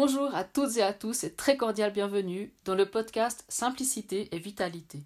Bonjour 0.00 0.32
à 0.32 0.44
toutes 0.44 0.76
et 0.76 0.82
à 0.84 0.92
tous 0.92 1.24
et 1.24 1.32
très 1.32 1.56
cordial 1.56 1.92
bienvenue 1.92 2.52
dans 2.64 2.76
le 2.76 2.86
podcast 2.86 3.44
Simplicité 3.48 4.28
et 4.30 4.38
Vitalité. 4.38 5.02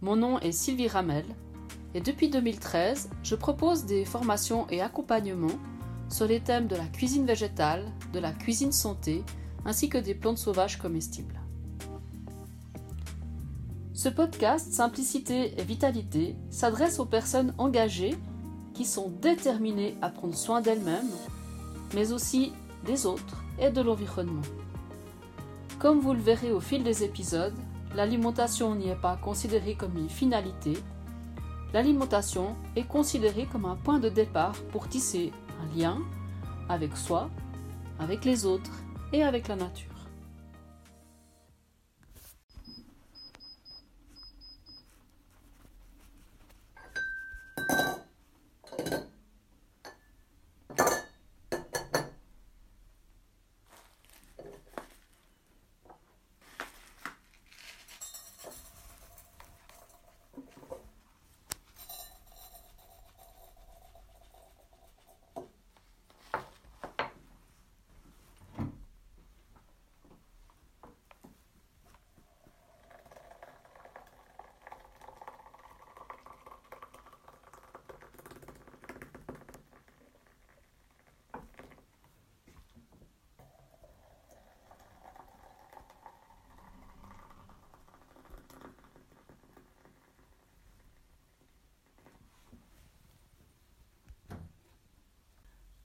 Mon 0.00 0.16
nom 0.16 0.40
est 0.40 0.50
Sylvie 0.50 0.88
Ramel 0.88 1.24
et 1.94 2.00
depuis 2.00 2.28
2013, 2.28 3.08
je 3.22 3.36
propose 3.36 3.84
des 3.84 4.04
formations 4.04 4.66
et 4.68 4.80
accompagnements 4.80 5.60
sur 6.10 6.26
les 6.26 6.40
thèmes 6.40 6.66
de 6.66 6.74
la 6.74 6.86
cuisine 6.86 7.24
végétale, 7.24 7.84
de 8.12 8.18
la 8.18 8.32
cuisine 8.32 8.72
santé 8.72 9.22
ainsi 9.64 9.88
que 9.88 9.98
des 9.98 10.16
plantes 10.16 10.38
sauvages 10.38 10.80
comestibles. 10.80 11.40
Ce 13.94 14.08
podcast 14.08 14.72
Simplicité 14.72 15.54
et 15.56 15.62
Vitalité 15.62 16.34
s'adresse 16.50 16.98
aux 16.98 17.06
personnes 17.06 17.54
engagées 17.58 18.16
qui 18.74 18.84
sont 18.84 19.10
déterminées 19.22 19.94
à 20.02 20.08
prendre 20.08 20.34
soin 20.34 20.60
d'elles-mêmes, 20.60 21.12
mais 21.94 22.10
aussi 22.10 22.50
des 22.84 23.06
autres 23.06 23.42
et 23.58 23.70
de 23.70 23.80
l'environnement. 23.80 24.42
Comme 25.78 26.00
vous 26.00 26.12
le 26.12 26.20
verrez 26.20 26.52
au 26.52 26.60
fil 26.60 26.82
des 26.82 27.04
épisodes, 27.04 27.56
l'alimentation 27.94 28.74
n'y 28.74 28.88
est 28.88 29.00
pas 29.00 29.16
considérée 29.16 29.74
comme 29.74 29.96
une 29.96 30.08
finalité, 30.08 30.74
l'alimentation 31.72 32.54
est 32.76 32.86
considérée 32.86 33.46
comme 33.50 33.64
un 33.64 33.76
point 33.76 33.98
de 33.98 34.08
départ 34.08 34.54
pour 34.70 34.88
tisser 34.88 35.32
un 35.60 35.78
lien 35.78 35.98
avec 36.68 36.96
soi, 36.96 37.30
avec 37.98 38.24
les 38.24 38.46
autres 38.46 38.72
et 39.12 39.22
avec 39.22 39.48
la 39.48 39.56
nature. 39.56 39.91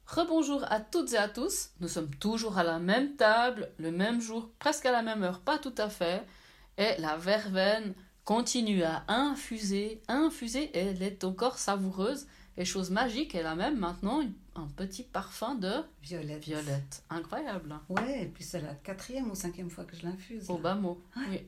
Rebonjour 0.08 0.63
à 0.72 0.80
toutes 0.80 1.11
et 1.13 1.17
à 1.17 1.27
tous. 1.27 1.72
Nous 1.81 1.89
sommes 1.89 2.09
toujours 2.16 2.58
à 2.58 2.63
la 2.63 2.80
même 2.80 3.17
table, 3.17 3.69
le 3.77 3.91
même 3.91 4.22
jour, 4.22 4.50
presque 4.58 4.86
à 4.86 4.91
la 4.91 5.02
même 5.02 5.22
heure, 5.22 5.41
pas 5.41 5.58
tout 5.58 5.75
à 5.77 5.89
fait. 5.89 6.23
Et 6.77 6.95
la 7.00 7.17
verveine 7.17 7.94
continue 8.23 8.83
à 8.83 9.03
infuser, 9.09 10.02
infuser, 10.08 10.63
et 10.73 10.80
elle 10.80 11.03
est 11.03 11.25
encore 11.25 11.58
savoureuse. 11.58 12.25
Et 12.55 12.63
chose 12.63 12.89
magique, 12.89 13.35
elle 13.35 13.45
a 13.45 13.55
même 13.55 13.78
maintenant 13.78 14.22
un 14.55 14.67
petit 14.78 15.03
parfum 15.03 15.55
de 15.55 15.73
violette. 16.02 16.44
Violette. 16.44 17.03
Incroyable. 17.09 17.78
Ouais, 17.90 18.23
et 18.23 18.28
puis 18.28 18.46
c'est 18.46 18.62
la 18.62 18.73
quatrième 18.75 19.29
ou 19.29 19.35
cinquième 19.35 19.69
fois 19.69 19.84
que 19.84 19.96
je 19.96 20.03
l'infuse. 20.03 20.50
Au 20.50 20.57
bas 20.57 20.75
mot. 20.75 21.01
oui. 21.29 21.41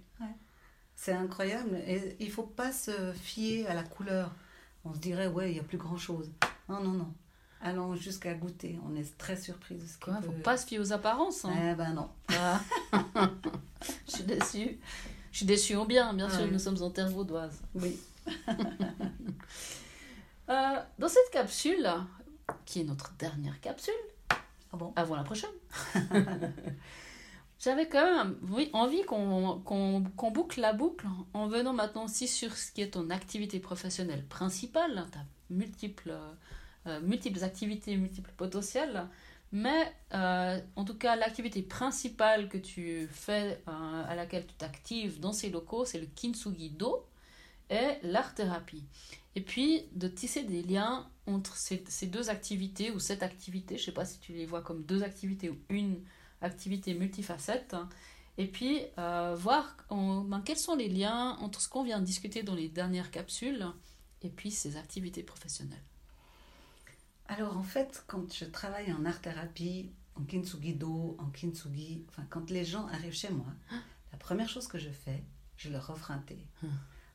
C'est 0.96 1.14
incroyable. 1.14 1.78
Et 1.88 2.18
il 2.19 2.30
faut 2.30 2.44
pas 2.44 2.74
se 2.74 3.14
fier 3.14 3.68
à 3.68 3.74
la 3.74 3.84
couleur. 3.84 4.36
On 4.84 4.94
se 4.94 5.00
dirait, 5.00 5.28
ouais, 5.28 5.50
il 5.50 5.53
n'y 5.53 5.59
a 5.62 5.64
plus 5.64 5.78
grand 5.78 5.98
chose. 5.98 6.30
Non, 6.68 6.81
non, 6.81 6.92
non 6.92 7.14
allons 7.62 7.96
jusqu'à 7.96 8.34
goûter. 8.34 8.80
On 8.90 8.96
est 8.96 9.18
très 9.18 9.36
surpris 9.36 9.75
de 9.75 9.86
ce 9.86 9.97
qu'il 9.97 10.14
ne 10.14 10.22
faut 10.22 10.31
pas 10.44 10.58
se 10.58 10.66
fier 10.66 10.80
aux 10.80 10.94
apparences. 10.94 11.46
Hein. 11.46 11.53
Eh 11.72 11.75
ben 11.75 11.94
non. 11.94 12.09
Ah. 12.30 12.62
je 14.08 14.12
suis 14.12 14.24
déçue. 14.24 14.80
Je 15.31 15.38
suis 15.38 15.46
déçue 15.46 15.75
en 15.75 15.86
bien, 15.86 16.14
bien 16.14 16.30
sûr, 16.30 16.52
nous 16.52 16.59
sommes 16.59 16.81
en 16.81 16.90
terre 16.90 17.09
vaudoise. 17.09 17.62
Oui. 17.75 17.98
Euh, 20.50 20.80
dans 20.98 21.08
cette 21.08 21.30
capsule, 21.31 21.88
qui 22.66 22.81
est 22.81 22.84
notre 22.84 23.14
dernière 23.19 23.62
capsule, 23.62 23.94
ah 24.31 24.78
bon? 24.78 24.92
avant 24.96 25.16
la 25.16 25.24
prochaine, 25.24 25.52
j'avais 27.59 27.88
quand 27.88 28.03
même 28.03 28.36
oui, 28.50 28.72
envie 28.74 29.03
qu'on 29.03 29.62
boucle 30.34 30.59
la 30.59 30.74
boucle 30.74 31.06
en 31.36 31.48
venant 31.48 31.74
maintenant 31.74 32.06
aussi 32.06 32.28
sur 32.28 32.58
ce 32.58 32.72
qui 32.72 32.81
est 32.81 32.90
ton 32.90 33.12
activité 33.12 33.59
professionnelle 33.59 34.25
principale, 34.25 35.06
ta 35.12 35.19
multiple 35.52 36.16
euh, 36.90 37.00
multiples 37.02 37.44
activités, 37.44 37.96
multiples 37.96 38.32
potentiels. 38.36 39.08
Mais 39.52 39.92
euh, 40.14 40.60
en 40.76 40.86
tout 40.86 40.96
cas, 40.96 41.16
l'activité 41.16 41.62
principale 41.62 42.50
que 42.50 42.58
tu 42.58 43.08
fais, 43.12 43.62
euh, 43.68 44.04
à 44.08 44.16
laquelle 44.16 44.46
tu 44.46 44.54
t'actives 44.54 45.20
dans 45.20 45.34
ces 45.34 45.50
locaux, 45.50 45.86
c'est 45.86 46.00
le 46.00 46.06
kintsugi 46.08 46.70
do 46.70 47.06
et 47.70 47.98
l'art-thérapie. 48.04 48.84
Et 49.36 49.42
puis 49.42 49.84
de 49.94 50.08
tisser 50.08 50.44
des 50.44 50.62
liens 50.62 51.10
entre 51.26 51.56
ces, 51.56 51.84
ces, 51.88 52.08
deux 52.08 52.30
activités 52.30 52.92
ou 52.92 53.00
cette 53.00 53.24
activité, 53.24 53.78
je 53.78 53.84
ne 53.84 53.86
sais 53.86 53.92
pas 53.92 54.06
si 54.06 54.20
tu 54.20 54.34
les 54.34 54.46
vois 54.46 54.62
comme 54.62 54.84
deux 54.84 55.04
activités 55.04 55.50
ou 55.50 55.58
une 55.70 56.04
activité 56.42 56.94
multifacette, 56.94 57.76
et 58.38 58.48
puis 58.48 58.82
voir 58.96 59.76
ben, 59.90 60.42
quels 60.46 60.58
sont 60.58 60.76
les 60.76 60.88
liens 60.88 61.38
entre 61.42 61.62
ce 61.62 61.68
qu'on 61.68 61.84
vient 61.84 62.00
de 62.00 62.06
discuter 62.06 62.42
dans 62.42 62.56
les 62.56 62.70
dernières 62.70 63.12
capsules 63.12 63.66
et 64.22 64.30
puis 64.30 64.52
ces 64.52 64.78
activités 64.78 65.24
professionnelles. 65.24 65.89
Alors 67.30 67.58
en 67.58 67.64
fait, 67.64 68.04
quand 68.08 68.34
je 68.34 68.46
travaille 68.46 68.92
en 68.92 69.06
art-thérapie, 69.06 69.92
en 70.16 70.24
kintsugi-do, 70.24 71.16
en 71.20 71.30
kintsugi, 71.30 72.06
enfin 72.10 72.26
quand 72.30 72.50
les 72.50 72.66
gens 72.66 72.88
arrivent 72.88 73.14
chez 73.14 73.30
moi, 73.30 73.54
la 74.12 74.18
première 74.18 74.50
chose 74.50 74.68
que 74.68 74.80
je 74.80 74.90
fais, 74.90 75.24
je 75.56 75.70
leur 75.70 75.90
offre 75.92 76.10
un 76.12 76.18
thé. 76.18 76.40
Hum. 76.64 76.72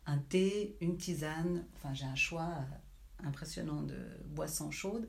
Un 0.07 0.19
thé, 0.19 0.77
une 0.81 0.97
tisane, 0.97 1.65
enfin 1.75 1.95
j'ai 1.95 2.05
un 2.05 2.15
choix 2.15 2.49
euh, 2.49 3.27
impressionnant 3.27 3.83
de 3.83 3.99
boissons 4.27 4.71
chaudes, 4.71 5.09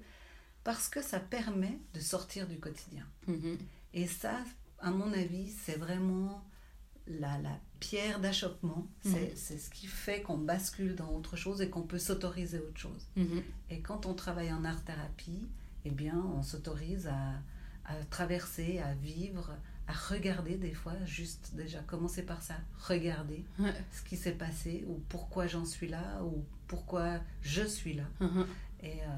parce 0.64 0.90
que 0.90 1.02
ça 1.04 1.20
permet 1.20 1.78
de 1.94 2.00
sortir 2.00 2.48
du 2.48 2.60
quotidien. 2.60 3.06
Mm-hmm. 3.28 3.58
Et 3.94 4.08
ça, 4.08 4.44
à 4.80 4.90
mon 4.90 5.14
avis, 5.14 5.52
c'est 5.52 5.78
vraiment 5.78 6.44
la, 7.08 7.38
la 7.38 7.60
pierre 7.80 8.19
d'achoppement. 8.19 8.88
Mhm. 9.03 9.16
C'est 9.36 9.58
ce 9.58 9.69
qui 9.69 9.88
fait 9.88 10.22
qu'on 10.22 10.38
bascule 10.38 10.96
dans 10.96 11.09
autre 11.12 11.36
chose 11.36 11.62
et 11.62 11.69
qu'on 11.69 11.81
peut 11.81 12.00
s'autoriser 12.00 12.59
autre 12.59 12.78
chose. 12.78 13.08
Mhm. 13.16 13.44
Et 13.69 13.80
quand 13.81 14.06
on 14.06 14.13
travaille 14.13 14.52
en 14.52 14.63
art-thérapie, 14.66 15.47
eh 15.86 15.91
bien, 15.91 16.18
on 16.36 16.41
s'autorise 16.41 17.08
à, 17.08 17.34
à, 17.86 17.96
traverser, 18.09 18.80
à 18.80 18.94
vivre, 18.94 19.52
à 19.88 19.94
regarder 19.94 20.56
des 20.56 20.74
fois, 20.74 20.94
juste 21.06 21.52
déjà 21.53 21.80
commencer 21.80 22.24
par 22.24 22.41
ça, 22.41 22.56
regarder 22.80 23.44
ce 23.92 24.02
qui 24.07 24.18
s'est 24.18 24.31
passé 24.31 24.84
ou 24.88 25.00
pourquoi 25.09 25.47
j'en 25.47 25.66
suis 25.66 25.88
là 25.88 26.24
ou 26.24 26.44
pourquoi 26.68 27.19
je 27.42 27.63
suis 27.63 27.94
là. 27.94 28.06
Mhm. 28.19 28.46
Et 28.81 29.02
euh, 29.02 29.18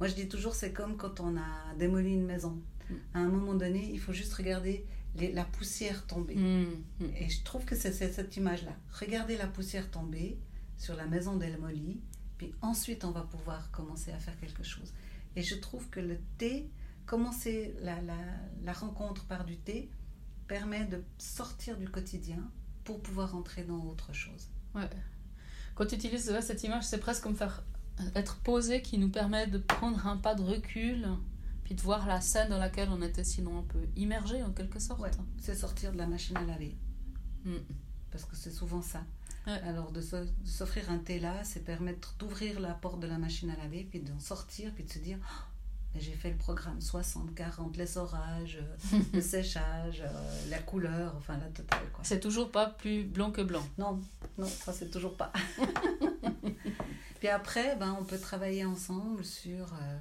moi, 0.00 0.08
je 0.08 0.14
dis 0.14 0.28
toujours, 0.28 0.54
c'est 0.54 0.72
comme 0.72 0.96
quand 0.96 1.20
on 1.20 1.36
a 1.36 1.74
démoli 1.78 2.12
une 2.12 2.26
maison. 2.26 2.60
Mm. 2.90 2.94
À 3.14 3.18
un 3.20 3.28
moment 3.28 3.54
donné, 3.54 3.88
il 3.92 4.00
faut 4.00 4.12
juste 4.12 4.34
regarder 4.34 4.84
la 5.16 5.44
poussière 5.44 6.06
tomber. 6.06 6.34
Mm, 6.34 6.84
mm. 7.00 7.04
Et 7.16 7.28
je 7.28 7.42
trouve 7.42 7.64
que 7.64 7.76
c'est 7.76 7.92
cette 7.92 8.36
image-là. 8.36 8.72
Regardez 8.98 9.36
la 9.36 9.46
poussière 9.46 9.90
tomber 9.90 10.38
sur 10.76 10.96
la 10.96 11.06
maison 11.06 11.36
d'El 11.36 11.58
Moli, 11.58 12.00
puis 12.38 12.54
ensuite 12.60 13.04
on 13.04 13.10
va 13.10 13.22
pouvoir 13.22 13.70
commencer 13.70 14.10
à 14.12 14.18
faire 14.18 14.38
quelque 14.40 14.62
chose. 14.62 14.92
Et 15.36 15.42
je 15.42 15.54
trouve 15.54 15.88
que 15.90 16.00
le 16.00 16.18
thé, 16.38 16.68
commencer 17.06 17.74
la, 17.80 18.00
la, 18.02 18.16
la 18.64 18.72
rencontre 18.72 19.24
par 19.26 19.44
du 19.44 19.56
thé, 19.56 19.90
permet 20.48 20.84
de 20.84 21.02
sortir 21.18 21.76
du 21.78 21.88
quotidien 21.88 22.50
pour 22.84 23.00
pouvoir 23.00 23.34
entrer 23.34 23.64
dans 23.64 23.84
autre 23.86 24.12
chose. 24.12 24.48
Ouais. 24.74 24.88
Quand 25.74 25.86
tu 25.86 25.94
utilises 25.94 26.38
cette 26.40 26.62
image, 26.64 26.84
c'est 26.84 26.98
presque 26.98 27.22
comme 27.22 27.36
faire 27.36 27.64
être 28.14 28.36
posé 28.38 28.82
qui 28.82 28.98
nous 28.98 29.08
permet 29.08 29.46
de 29.46 29.58
prendre 29.58 30.06
un 30.06 30.16
pas 30.16 30.34
de 30.34 30.42
recul 30.42 31.06
puis 31.72 31.78
de 31.78 31.86
voir 31.86 32.06
la 32.06 32.20
scène 32.20 32.50
dans 32.50 32.58
laquelle 32.58 32.90
on 32.90 33.00
était 33.00 33.24
sinon 33.24 33.60
un 33.60 33.62
peu 33.62 33.78
immergé 33.96 34.42
en 34.42 34.52
quelque 34.52 34.78
sorte. 34.78 35.00
c'est 35.40 35.54
sortir 35.54 35.90
de 35.92 35.96
la 35.96 36.06
machine 36.06 36.36
à 36.36 36.44
laver. 36.44 36.76
Mm. 37.46 37.56
Parce 38.10 38.26
que 38.26 38.36
c'est 38.36 38.50
souvent 38.50 38.82
ça. 38.82 39.02
Alors 39.46 39.90
de 39.90 40.02
s'offrir 40.44 40.90
un 40.90 40.98
thé 40.98 41.18
là, 41.18 41.42
c'est 41.44 41.64
permettre 41.64 42.14
d'ouvrir 42.18 42.60
la 42.60 42.74
porte 42.74 43.00
de 43.00 43.06
la 43.06 43.16
machine 43.16 43.48
à 43.48 43.56
laver, 43.56 43.84
puis 43.88 44.00
d'en 44.00 44.20
sortir, 44.20 44.70
puis 44.74 44.84
de 44.84 44.90
se 44.90 44.98
dire 44.98 45.16
oh, 45.22 45.98
j'ai 45.98 46.12
fait 46.12 46.30
le 46.30 46.36
programme 46.36 46.78
60, 46.78 47.34
40, 47.34 47.74
les 47.78 47.96
orages, 47.96 48.58
le 49.14 49.22
séchage, 49.22 50.02
euh, 50.04 50.50
la 50.50 50.58
couleur, 50.58 51.14
enfin 51.16 51.38
la 51.38 51.48
totale. 51.48 51.86
C'est 52.02 52.20
toujours 52.20 52.52
pas 52.52 52.66
plus 52.66 53.04
blanc 53.04 53.30
que 53.30 53.40
blanc. 53.40 53.66
Non, 53.78 53.98
non, 54.36 54.46
ça 54.46 54.74
c'est 54.74 54.90
toujours 54.90 55.16
pas. 55.16 55.32
puis 57.18 57.28
après, 57.28 57.76
ben, 57.76 57.96
on 57.98 58.04
peut 58.04 58.18
travailler 58.18 58.66
ensemble 58.66 59.24
sur... 59.24 59.72
Euh, 59.72 59.98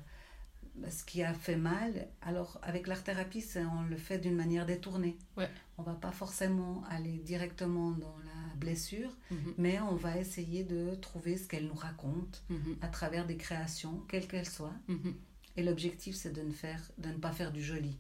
ce 0.90 1.04
qui 1.04 1.22
a 1.24 1.34
fait 1.34 1.56
mal. 1.58 2.08
Alors, 2.22 2.60
avec 2.64 2.88
l'art-thérapie, 2.88 3.42
c'est- 3.42 3.64
on 3.66 3.84
le 3.84 3.98
fait 3.98 4.18
d'une 4.20 4.36
manière 4.36 4.66
détournée. 4.66 5.18
Ouais. 5.38 5.50
On 5.78 5.84
va 5.84 5.94
pas 5.94 6.12
forcément 6.12 6.84
aller 6.90 7.18
directement 7.20 7.92
dans 7.92 8.16
la 8.20 8.56
blessure, 8.56 9.16
Mhm, 9.32 9.54
mais 9.58 9.80
on 9.82 9.96
va 9.96 10.18
essayer 10.18 10.64
de 10.64 10.96
trouver 10.96 11.38
ce 11.38 11.48
qu'elle 11.48 11.66
nous 11.68 11.74
raconte 11.74 12.44
mhm, 12.50 12.78
à 12.82 12.88
travers 12.88 13.26
des 13.26 13.38
créations, 13.38 14.04
quelles 14.08 14.28
qu'elles 14.28 14.50
soient. 14.50 14.74
mhm. 14.88 15.14
Et 15.58 15.64
l'objectif, 15.64 16.16
c'est 16.16 16.32
de 16.32 16.42
ne 16.42 16.52
faire, 16.54 16.82
de 16.98 17.10
ne 17.10 17.18
pas 17.18 17.32
faire 17.32 17.52
du 17.52 17.62
joli. 17.62 17.98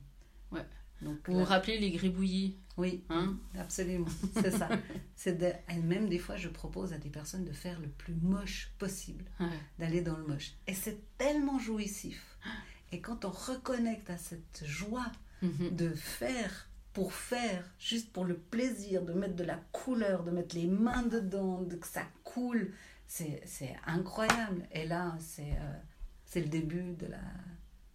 Ouais. 0.51 0.65
Donc, 1.01 1.27
Vous 1.29 1.43
rappelez 1.43 1.79
les 1.79 1.89
gribouillis? 1.89 2.57
Oui, 2.77 3.03
hein? 3.09 3.35
absolument, 3.57 4.07
c'est 4.35 4.51
ça. 4.51 4.69
C'est 5.15 5.37
de- 5.37 5.81
même 5.83 6.07
des 6.09 6.19
fois, 6.19 6.35
je 6.37 6.47
propose 6.47 6.93
à 6.93 6.97
des 6.99 7.09
personnes 7.09 7.43
de 7.43 7.51
faire 7.51 7.79
le 7.79 7.87
plus 7.89 8.13
moche 8.13 8.71
possible, 8.79 9.25
Ouais. 9.39 9.47
d'aller 9.79 10.01
dans 10.01 10.15
le 10.17 10.25
moche. 10.25 10.53
Et 10.67 10.73
c'est 10.75 10.99
tellement 11.17 11.57
jouissif. 11.59 12.37
Et 12.91 12.99
quand 12.99 13.25
on 13.25 13.29
reconnecte 13.29 14.09
à 14.09 14.17
cette 14.17 14.63
joie 14.65 15.05
Mhm. 15.41 15.75
de 15.75 15.89
faire 15.93 16.67
pour 16.93 17.13
faire, 17.13 17.63
juste 17.79 18.11
pour 18.11 18.25
le 18.25 18.35
plaisir 18.37 19.01
de 19.03 19.13
mettre 19.13 19.35
de 19.35 19.43
la 19.45 19.55
couleur, 19.71 20.23
de 20.23 20.31
mettre 20.31 20.55
les 20.55 20.67
mains 20.67 21.03
dedans, 21.03 21.61
de 21.61 21.75
que 21.75 21.87
ça 21.87 22.03
coule, 22.23 22.73
c'est 23.07 23.41
incroyable. 23.87 24.67
Et 24.71 24.85
là, 24.87 25.15
c'est 25.19 25.53
euh, 26.35 26.39
le 26.41 26.47
début 26.47 26.93
de 26.93 27.07
la, 27.07 27.21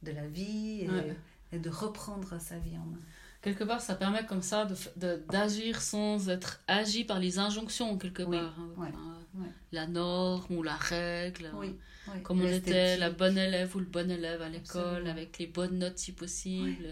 de 0.03 0.13
la 0.13 0.27
vie 0.27 0.83
et, 0.83 0.91
Ouais. 0.91 1.17
et 1.53 1.59
de 1.59 1.71
reprendre 1.71 2.41
sa 2.41 2.59
vie 2.59 2.77
en 2.79 2.85
main. 2.87 2.99
Quelque 3.43 3.65
part, 3.65 3.81
ça 3.81 3.95
permet 3.95 4.25
comme 4.27 4.43
ça 4.43 4.65
de 4.65 4.75
f- 4.75 4.99
de- 4.99 5.23
d'agir 5.31 5.81
sans 5.81 6.29
être 6.31 6.63
agi 6.67 7.05
par 7.05 7.21
les 7.21 7.39
injonctions, 7.39 7.97
quelque 7.97 8.23
Oui, 8.25 8.39
part. 8.39 8.59
hein. 8.59 8.71
ouais, 8.79 8.89
Enfin, 8.89 9.19
ouais. 9.39 9.51
La 9.73 9.87
norme 9.87 10.57
ou 10.57 10.63
la 10.63 10.77
règle. 10.77 11.51
Oui, 11.55 11.77
oui. 12.09 12.23
Comme 12.23 12.41
on 12.43 12.47
était 12.49 12.97
la 12.97 13.11
bonne 13.11 13.37
élève 13.39 13.75
ou 13.77 13.81
le 13.81 13.87
bon 13.87 14.11
élève 14.11 14.43
à 14.43 14.49
l'école, 14.49 15.07
avec 15.09 15.39
les 15.39 15.47
bonnes 15.47 15.79
notes 15.79 15.99
si 15.99 16.13
possible. 16.13 16.87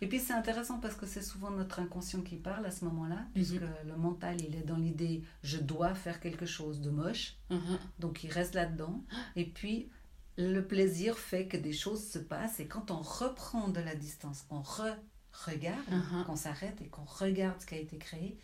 Et 0.00 0.08
puis 0.08 0.18
c'est 0.20 0.32
intéressant 0.32 0.78
parce 0.80 0.94
que 0.96 1.06
c'est 1.06 1.22
souvent 1.22 1.50
notre 1.50 1.78
inconscient 1.80 2.22
qui 2.22 2.36
parle 2.36 2.66
à 2.66 2.70
ce 2.70 2.84
moment-là, 2.84 3.16
Mhm. 3.16 3.32
puisque 3.34 3.60
le 3.86 3.96
mental, 3.96 4.36
il 4.40 4.54
est 4.56 4.62
dans 4.66 4.76
l'idée 4.76 5.22
je 5.42 5.58
dois 5.58 5.94
faire 5.94 6.20
quelque 6.20 6.46
chose 6.46 6.80
de 6.80 6.90
moche, 6.90 7.36
Mhm. 7.50 7.78
donc 7.98 8.22
il 8.24 8.30
reste 8.30 8.54
là-dedans. 8.54 9.04
Et 9.36 9.44
puis 9.44 9.88
le 10.36 10.60
plaisir 10.60 11.18
fait 11.18 11.46
que 11.46 11.56
des 11.56 11.72
choses 11.72 12.04
se 12.08 12.18
passent 12.18 12.60
et 12.60 12.66
quand 12.66 12.90
on 12.92 13.00
reprend 13.00 13.68
de 13.68 13.80
la 13.80 13.94
distance, 13.96 14.42
qu'on 14.48 14.60
re-regarde, 14.62 15.78
Mhm. 15.90 16.24
qu'on 16.24 16.36
s'arrête 16.36 16.80
et 16.80 16.86
qu'on 16.88 17.04
regarde 17.04 17.60
ce 17.60 17.66
qui 17.66 17.74
a 17.74 17.78
été 17.78 17.98
créé, 17.98 18.36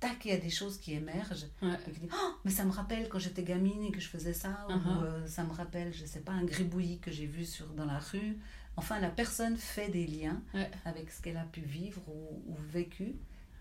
tac, 0.00 0.24
il 0.24 0.30
y 0.30 0.34
a 0.34 0.38
des 0.38 0.50
choses 0.50 0.78
qui 0.78 0.94
émergent. 0.94 1.46
Ouais. 1.62 1.78
Et 1.86 1.92
qui 1.92 2.00
disent, 2.00 2.10
Oh, 2.12 2.32
mais 2.44 2.50
ça 2.50 2.64
me 2.64 2.72
rappelle 2.72 3.08
quand 3.08 3.18
j'étais 3.18 3.42
gamine 3.44 3.84
et 3.84 3.92
que 3.92 4.00
je 4.00 4.08
faisais 4.08 4.32
ça, 4.32 4.66
ou 4.68 4.72
Mhm. 4.72 5.02
euh, 5.04 5.26
ça 5.28 5.44
me 5.44 5.52
rappelle, 5.52 5.92
je 5.92 6.04
sais 6.06 6.20
pas, 6.20 6.32
un 6.32 6.44
gribouillis 6.44 6.98
que 6.98 7.10
j'ai 7.10 7.26
vu 7.26 7.44
sur, 7.44 7.66
dans 7.68 7.84
la 7.84 7.98
rue. 7.98 8.38
Enfin, 8.76 8.98
la 8.98 9.10
personne 9.10 9.56
fait 9.56 9.88
des 9.90 10.06
liens 10.06 10.40
Ouais. 10.54 10.70
avec 10.84 11.10
ce 11.10 11.20
qu'elle 11.20 11.36
a 11.36 11.44
pu 11.44 11.60
vivre 11.60 12.00
ou, 12.08 12.42
ou 12.52 12.56
vécu 12.72 13.14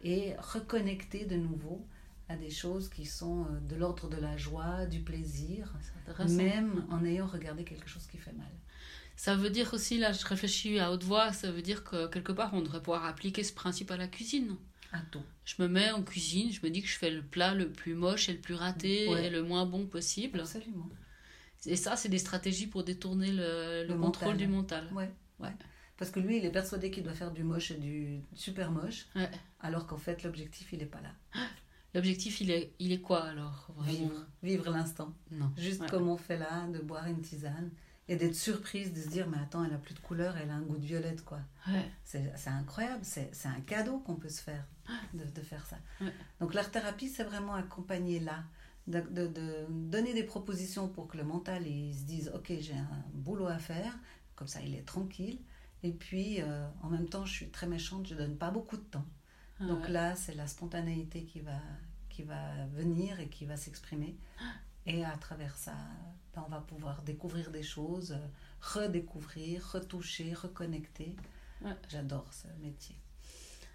et 0.03 0.33
reconnecter 0.39 1.25
de 1.25 1.35
nouveau 1.35 1.85
à 2.29 2.35
des 2.37 2.51
choses 2.51 2.89
qui 2.89 3.05
sont 3.05 3.41
euh, 3.45 3.59
de 3.67 3.75
l'ordre 3.75 4.07
de 4.07 4.17
la 4.17 4.37
joie, 4.37 4.85
du 4.85 4.99
plaisir, 5.01 5.73
intéressant. 6.07 6.35
même 6.35 6.85
en 6.91 7.03
ayant 7.03 7.25
regardé 7.27 7.63
quelque 7.63 7.89
chose 7.89 8.05
qui 8.07 8.17
fait 8.17 8.31
mal. 8.33 8.47
Ça 9.15 9.35
veut 9.35 9.49
dire 9.49 9.73
aussi, 9.73 9.97
là 9.97 10.13
je 10.13 10.25
réfléchis 10.25 10.79
à 10.79 10.91
haute 10.93 11.03
voix, 11.03 11.33
ça 11.33 11.51
veut 11.51 11.61
dire 11.63 11.83
que 11.83 12.07
quelque 12.07 12.31
part 12.31 12.53
on 12.53 12.61
devrait 12.61 12.79
pouvoir 12.81 13.03
appliquer 13.05 13.43
ce 13.43 13.51
principe 13.51 13.91
à 13.91 13.97
la 13.97 14.07
cuisine. 14.07 14.55
Tout. 15.11 15.21
Je 15.45 15.55
me 15.61 15.67
mets 15.67 15.91
en 15.91 16.01
cuisine, 16.03 16.51
je 16.51 16.61
me 16.63 16.69
dis 16.69 16.81
que 16.81 16.87
je 16.87 16.97
fais 16.97 17.11
le 17.11 17.21
plat 17.21 17.53
le 17.53 17.71
plus 17.71 17.93
moche 17.93 18.27
et 18.29 18.33
le 18.33 18.39
plus 18.39 18.55
raté 18.55 19.07
Ouais. 19.07 19.27
et 19.27 19.29
le 19.29 19.43
moins 19.43 19.65
bon 19.65 19.85
possible. 19.85 20.39
Absolument. 20.39 20.89
Et 21.65 21.75
ça, 21.75 21.95
c'est 21.95 22.09
des 22.09 22.17
stratégies 22.17 22.67
pour 22.67 22.83
détourner 22.83 23.31
le, 23.31 23.83
le 23.83 23.93
Le 23.93 23.99
contrôle 23.99 24.29
mental. 24.29 24.37
du 24.37 24.47
mental. 24.47 24.89
Ouais, 24.93 25.11
ouais. 25.39 25.53
Parce 25.97 26.09
que 26.11 26.19
lui, 26.19 26.37
il 26.37 26.45
est 26.45 26.51
persuadé 26.51 26.89
qu'il 26.91 27.03
doit 27.03 27.13
faire 27.13 27.31
du 27.31 27.43
moche 27.43 27.71
et 27.71 27.75
du 27.77 28.21
super 28.33 28.71
moche, 28.71 29.05
Ouais. 29.15 29.29
alors 29.59 29.85
qu'en 29.85 29.97
fait, 29.97 30.23
l'objectif, 30.23 30.69
il 30.71 30.79
n'est 30.79 30.85
pas 30.85 31.01
là. 31.01 31.13
L'objectif, 31.93 32.39
il 32.41 32.51
est, 32.51 32.71
il 32.79 32.91
est 32.91 33.01
quoi 33.01 33.23
alors 33.25 33.67
Vivre, 33.81 34.25
vivre 34.43 34.71
l'instant. 34.71 35.13
Non. 35.31 35.51
Juste 35.57 35.81
Ouais. 35.81 35.87
comme 35.89 36.07
on 36.07 36.17
fait 36.17 36.37
là, 36.37 36.67
de 36.67 36.79
boire 36.79 37.05
une 37.07 37.21
tisane 37.21 37.71
et 38.09 38.15
d'être 38.17 38.35
surprise, 38.35 38.91
de 38.93 38.99
se 39.01 39.07
dire, 39.07 39.27
mais 39.29 39.37
attends, 39.37 39.63
elle 39.63 39.73
a 39.73 39.77
plus 39.77 39.93
de 39.93 39.99
couleur, 39.99 40.35
elle 40.35 40.49
a 40.49 40.55
un 40.55 40.61
goût 40.61 40.77
de 40.77 40.85
violette, 40.85 41.23
quoi. 41.23 41.39
Ouais. 41.67 41.89
C'est 42.03 42.49
incroyable, 42.49 43.05
c'est 43.05 43.31
un 43.45 43.61
cadeau 43.61 43.99
qu'on 43.99 44.15
peut 44.15 44.29
se 44.29 44.41
faire 44.41 44.65
de, 45.13 45.23
de 45.23 45.41
faire 45.41 45.65
ça. 45.65 45.77
Ouais. 46.01 46.11
Donc 46.41 46.53
l'art-thérapie, 46.53 47.07
c'est 47.07 47.23
vraiment 47.23 47.53
accompagner 47.53 48.19
là, 48.19 48.43
de, 48.87 48.99
de- 49.01 49.27
de 49.27 49.65
donner 49.69 50.13
des 50.13 50.23
propositions 50.23 50.89
pour 50.89 51.07
que 51.07 51.17
le 51.17 51.23
mental 51.23 51.65
il 51.67 51.93
se 51.93 52.03
dise, 52.03 52.31
ok, 52.33 52.51
j'ai 52.59 52.73
un 52.73 53.03
boulot 53.13 53.47
à 53.47 53.59
faire, 53.59 53.93
comme 54.35 54.47
ça 54.47 54.59
il 54.61 54.73
est 54.75 54.85
tranquille. 54.87 55.39
Et 55.83 55.93
puis, 55.93 56.41
euh, 56.41 56.67
en 56.81 56.89
même 56.89 57.07
temps, 57.07 57.25
je 57.25 57.31
suis 57.33 57.49
très 57.51 57.67
méchante, 57.67 58.05
je 58.07 58.15
donne 58.15 58.35
pas 58.37 58.51
beaucoup 58.51 58.75
de 58.75 58.81
temps. 58.83 59.05
Ah 59.61 59.65
Donc 59.67 59.83
ouais. 59.83 59.89
là, 59.91 60.15
c'est 60.15 60.33
la 60.35 60.47
spontanéité 60.47 61.23
qui 61.23 61.39
va, 61.41 61.59
qui 62.09 62.23
va 62.23 62.65
venir 62.73 63.19
et 63.19 63.29
qui 63.29 63.45
va 63.45 63.55
s'exprimer. 63.55 64.17
Et 64.89 65.05
à 65.05 65.15
travers 65.17 65.55
ça, 65.55 65.73
ben, 66.35 66.43
on 66.45 66.49
va 66.49 66.61
pouvoir 66.61 67.01
découvrir 67.03 67.51
des 67.51 67.63
choses, 67.63 68.17
redécouvrir, 68.61 69.63
retoucher, 69.73 70.33
reconnecter. 70.33 71.15
Ouais. 71.63 71.75
J'adore 71.89 72.25
ce 72.33 72.47
métier. 72.63 72.95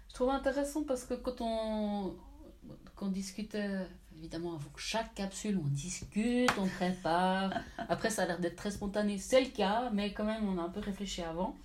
Je 0.09 0.13
trouve 0.13 0.29
intéressant 0.29 0.83
parce 0.83 1.03
que 1.05 1.13
quand 1.13 1.41
on, 1.41 2.15
quand 2.95 3.07
on 3.07 3.09
discutait, 3.09 3.87
évidemment, 4.17 4.55
avant 4.55 4.69
chaque 4.77 5.13
capsule, 5.13 5.57
on 5.63 5.67
discute, 5.67 6.51
on 6.57 6.67
prépare. 6.67 7.53
Après, 7.77 8.09
ça 8.09 8.23
a 8.23 8.25
l'air 8.25 8.39
d'être 8.39 8.55
très 8.55 8.71
spontané. 8.71 9.17
C'est 9.17 9.41
le 9.41 9.49
cas, 9.51 9.89
mais 9.91 10.13
quand 10.13 10.25
même, 10.25 10.47
on 10.47 10.57
a 10.57 10.63
un 10.63 10.69
peu 10.69 10.79
réfléchi 10.79 11.21
avant. 11.21 11.55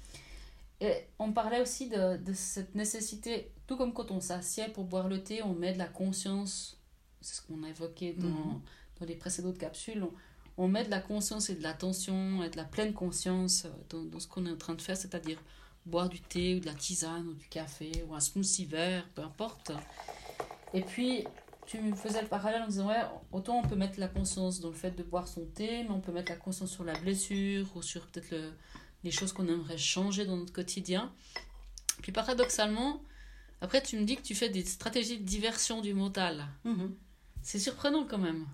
Et 0.81 0.95
on 1.19 1.33
parlait 1.33 1.61
aussi 1.61 1.89
de, 1.89 2.17
de 2.17 2.33
cette 2.33 2.75
nécessité, 2.75 3.53
tout 3.67 3.77
comme 3.77 3.93
quand 3.93 4.11
on 4.11 4.21
s'assied 4.21 4.69
pour 4.69 4.85
boire 4.85 5.09
le 5.09 5.23
thé, 5.23 5.43
on 5.43 5.55
met 5.55 5.73
de 5.73 5.79
la 5.79 5.89
conscience. 5.89 6.79
C'est 7.21 7.35
ce 7.37 7.43
qu'on 7.43 7.63
a 7.65 7.69
évoqué 7.69 8.15
dans, 8.15 8.29
Mhm. 8.29 8.61
Dans 9.01 9.07
les 9.07 9.17
précédentes 9.17 9.59
capsules. 9.59 10.03
On, 10.03 10.13
on 10.65 10.69
met 10.69 10.85
de 10.85 10.91
la 10.91 11.01
conscience 11.01 11.49
et 11.51 11.55
de 11.55 11.63
l'attention 11.63 12.43
et 12.43 12.51
de 12.51 12.57
la 12.57 12.65
pleine 12.65 12.93
conscience 12.93 13.67
dans, 13.89 14.03
dans 14.03 14.21
ce 14.21 14.29
qu'on 14.29 14.47
est 14.47 14.51
en 14.51 14.57
train 14.57 14.75
de 14.75 14.83
faire, 14.83 14.97
c'est-à-dire 14.97 15.39
boire 15.87 16.09
du 16.09 16.21
thé 16.21 16.57
ou 16.57 16.61
de 16.61 16.67
la 16.67 16.75
tisane 16.75 17.27
ou 17.29 17.33
du 17.35 17.49
café 17.49 17.91
ou 18.09 18.15
un 18.15 18.21
smoothie 18.21 18.67
vert, 18.67 19.09
peu 19.15 19.23
importe. 19.23 19.73
Et 20.75 20.83
puis, 20.83 21.25
tu 21.67 21.81
me 21.81 21.95
faisais 21.95 22.21
le 22.21 22.29
parallèle 22.29 22.63
en 22.63 22.67
disant, 22.69 22.89
ouais, 22.89 23.01
autant 23.33 23.59
on 23.59 23.67
peut 23.67 23.77
mettre 23.77 23.99
la 23.99 24.09
conscience 24.09 24.61
dans 24.61 24.69
le 24.69 24.75
fait 24.75 24.91
de 24.91 25.03
boire 25.03 25.27
son 25.29 25.47
thé, 25.47 25.85
mais 25.85 25.91
on 25.91 26.01
peut 26.01 26.13
mettre 26.13 26.31
la 26.31 26.37
conscience 26.37 26.71
sur 26.71 26.85
la 26.85 26.93
blessure 26.99 27.67
ou 27.77 27.83
sur 27.83 28.07
peut-être 28.09 28.31
le- 28.33 28.53
les 29.03 29.11
choses 29.11 29.33
qu'on 29.33 29.49
aimerait 29.49 29.79
changer 29.79 30.27
dans 30.27 30.37
notre 30.37 30.53
quotidien. 30.53 31.13
Puis 32.03 32.13
paradoxalement, 32.13 33.03
après 33.63 33.83
tu 33.83 33.97
me 33.99 34.05
dis 34.05 34.17
que 34.17 34.23
tu 34.23 34.35
fais 34.35 34.49
des 34.51 34.65
stratégies 34.65 35.19
de 35.19 35.25
diversion 35.25 35.81
du 35.81 35.95
mental. 35.95 36.47
C'est 37.43 37.59
surprenant 37.59 38.05
quand 38.07 38.19
même. 38.19 38.47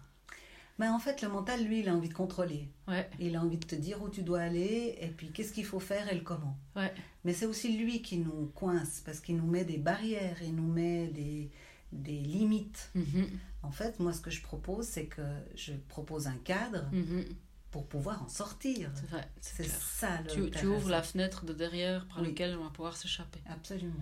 Mais 0.79 0.89
en 0.89 0.99
fait, 0.99 1.23
le 1.23 1.29
mental, 1.29 1.65
lui, 1.65 1.81
il 1.81 1.89
a 1.89 1.95
envie 1.95 2.09
de 2.11 2.15
contrôler. 2.15 2.69
Ouais, 2.87 3.09
Il 3.19 3.35
a 3.37 3.41
envie 3.43 3.57
de 3.57 3.65
te 3.67 3.75
dire 3.75 4.03
où 4.03 4.09
tu 4.11 4.23
dois 4.23 4.41
aller 4.41 4.97
et 5.01 5.09
puis 5.09 5.31
qu'est-ce 5.33 5.53
qu'il 5.53 5.65
faut 5.65 5.81
faire 5.81 6.11
et 6.13 6.15
le 6.15 6.21
comment. 6.21 6.57
ouais, 6.77 6.93
Mais 7.25 7.33
c'est 7.33 7.47
aussi 7.47 7.77
lui 7.77 8.03
qui 8.03 8.19
nous 8.19 8.53
coince 8.55 9.01
parce 9.05 9.21
qu'il 9.21 9.37
nous 9.37 9.47
met 9.47 9.65
des 9.65 9.79
barrières, 9.79 10.37
il 10.43 10.55
nous 10.55 10.71
met 10.71 11.07
des, 11.09 11.51
des 11.93 12.19
limites. 12.21 12.91
Mhm, 12.95 13.27
En 13.63 13.71
fait, 13.71 13.99
moi, 14.01 14.13
ce 14.13 14.21
que 14.21 14.31
je 14.31 14.43
propose, 14.43 14.87
c'est 14.87 15.07
que 15.07 15.23
je 15.55 15.73
propose 15.89 16.27
un 16.27 16.37
cadre 16.45 16.85
mhm. 16.93 17.25
pour 17.71 17.87
pouvoir 17.87 18.23
en 18.23 18.29
sortir. 18.29 18.91
c'est 19.41 19.67
ça 19.69 20.21
le 20.23 20.31
Tu, 20.31 20.51
tu 20.51 20.67
ouvres 20.67 20.91
la 20.91 21.03
fenêtre 21.03 21.45
de 21.47 21.53
derrière 21.55 22.07
par 22.09 22.21
Oui. 22.21 22.29
laquelle 22.29 22.55
on 22.61 22.65
va 22.65 22.71
pouvoir 22.71 22.97
s'échapper. 22.97 23.41
Absolument. 23.47 23.95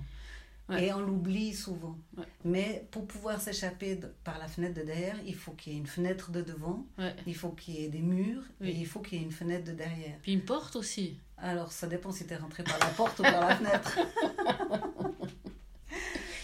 Ouais. 0.68 0.86
Et 0.86 0.92
on 0.94 1.00
l'oublie 1.00 1.52
souvent. 1.52 1.98
Ouais. 2.16 2.24
Mais 2.44 2.88
pour 2.90 3.06
pouvoir 3.06 3.40
s'échapper 3.40 4.00
par 4.24 4.38
la 4.38 4.48
fenêtre 4.48 4.74
de 4.74 4.82
derrière, 4.82 5.16
il 5.26 5.34
faut 5.34 5.52
qu'il 5.52 5.74
y 5.74 5.76
ait 5.76 5.78
une 5.78 5.86
fenêtre 5.86 6.30
de 6.30 6.40
devant, 6.40 6.86
Ouais. 6.98 7.14
il 7.26 7.34
faut 7.36 7.50
qu'il 7.50 7.74
y 7.74 7.84
ait 7.84 7.88
des 7.88 8.00
murs 8.00 8.42
Oui. 8.60 8.70
et 8.70 8.72
il 8.72 8.86
faut 8.86 9.00
qu'il 9.00 9.18
y 9.18 9.20
ait 9.20 9.24
une 9.24 9.32
fenêtre 9.32 9.64
de 9.64 9.72
derrière. 9.72 10.16
Puis 10.22 10.32
une 10.32 10.44
porte 10.44 10.76
aussi. 10.76 11.18
Alors, 11.36 11.72
ça 11.72 11.86
dépend 11.86 12.12
si 12.12 12.26
tu 12.26 12.32
es 12.32 12.36
rentré 12.36 12.62
par 12.64 12.78
la 12.78 12.86
porte 12.86 13.18
ou 13.18 13.22
par 13.22 13.40
la 13.46 13.56
fenêtre. 13.56 13.98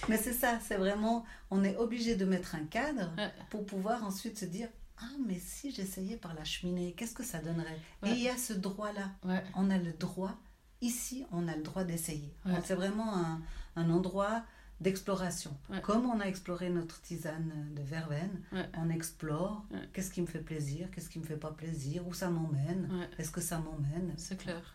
Mais 0.08 0.16
c'est 0.16 0.32
ça, 0.32 0.58
c'est 0.66 0.76
vraiment, 0.76 1.24
on 1.50 1.62
est 1.62 1.76
obligé 1.76 2.16
de 2.16 2.24
mettre 2.24 2.56
un 2.56 2.64
cadre 2.64 3.12
pour 3.48 3.64
pouvoir 3.64 4.04
ensuite 4.04 4.38
se 4.38 4.44
dire, 4.44 4.68
ah, 4.98 5.04
mais 5.24 5.38
si 5.38 5.70
j'essayais 5.70 6.16
par 6.16 6.34
la 6.34 6.42
cheminée, 6.44 6.94
qu'est-ce 6.96 7.14
que 7.14 7.22
ça 7.22 7.38
donnerait? 7.38 7.78
Ouais. 8.02 8.10
Et 8.10 8.12
il 8.14 8.20
y 8.22 8.28
a 8.28 8.36
ce 8.36 8.52
droit-là. 8.52 9.10
Ouais. 9.24 9.42
On 9.54 9.70
a 9.70 9.78
le 9.78 9.92
droit, 9.92 10.36
ici, 10.80 11.24
on 11.32 11.48
a 11.48 11.56
le 11.56 11.62
droit 11.62 11.84
d'essayer. 11.84 12.32
Ouais. 12.46 12.52
C'est 12.64 12.74
vraiment 12.74 13.14
un, 13.16 13.40
un 13.76 13.90
endroit 13.90 14.42
d'exploration. 14.80 15.54
Ouais. 15.68 15.80
Comme 15.82 16.06
on 16.06 16.20
a 16.20 16.24
exploré 16.24 16.70
notre 16.70 17.00
tisane 17.02 17.52
de 17.76 17.82
verveine, 17.82 18.40
Ouais. 18.52 18.66
on 18.78 18.88
explore 18.88 19.62
qu'est-ce 19.92 20.10
qui 20.10 20.22
me 20.22 20.26
fait 20.26 20.38
plaisir, 20.38 20.88
qu'est-ce 20.94 21.10
qui 21.10 21.18
me 21.18 21.24
fait 21.24 21.36
pas 21.36 21.50
plaisir, 21.50 22.06
où 22.08 22.14
ça 22.14 22.30
m'emmène, 22.30 22.88
est-ce 23.18 23.30
que 23.30 23.42
ça 23.42 23.58
m'emmène? 23.58 24.14
C'est 24.16 24.38
clair. 24.38 24.74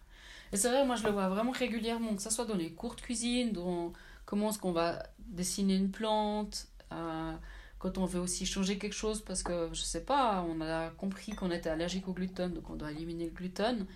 Et 0.53 0.57
c'est 0.57 0.69
vrai, 0.69 0.85
moi 0.85 0.95
je 0.95 1.03
le 1.05 1.09
vois 1.11 1.27
vraiment 1.27 1.51
régulièrement, 1.51 2.15
que 2.15 2.21
ce 2.21 2.29
soit 2.29 2.45
dans 2.45 2.55
les 2.55 2.71
cours 2.71 2.95
de 2.95 3.01
cuisine, 3.01 3.51
dans 3.51 3.93
comment 4.25 4.49
est-ce 4.51 4.59
qu'on 4.59 4.71
va 4.73 5.01
dessiner 5.17 5.75
une 5.75 5.89
plante, 5.89 6.67
euh, 6.93 7.33
quand 7.79 7.97
on 7.97 8.05
veut 8.05 8.19
aussi 8.19 8.45
changer 8.45 8.77
quelque 8.77 8.93
chose, 8.93 9.21
parce 9.21 9.41
que 9.41 9.69
je 9.73 9.81
sais 9.81 10.01
pas, 10.03 10.45
on 10.47 10.61
a 10.61 10.91
compris 10.91 11.31
qu'on 11.33 11.49
était 11.49 11.69
allergique 11.69 12.07
au 12.07 12.13
gluten, 12.13 12.53
donc 12.53 12.69
on 12.69 12.75
doit 12.75 12.91
éliminer 12.91 13.25
le 13.25 13.31
gluten. 13.31 13.87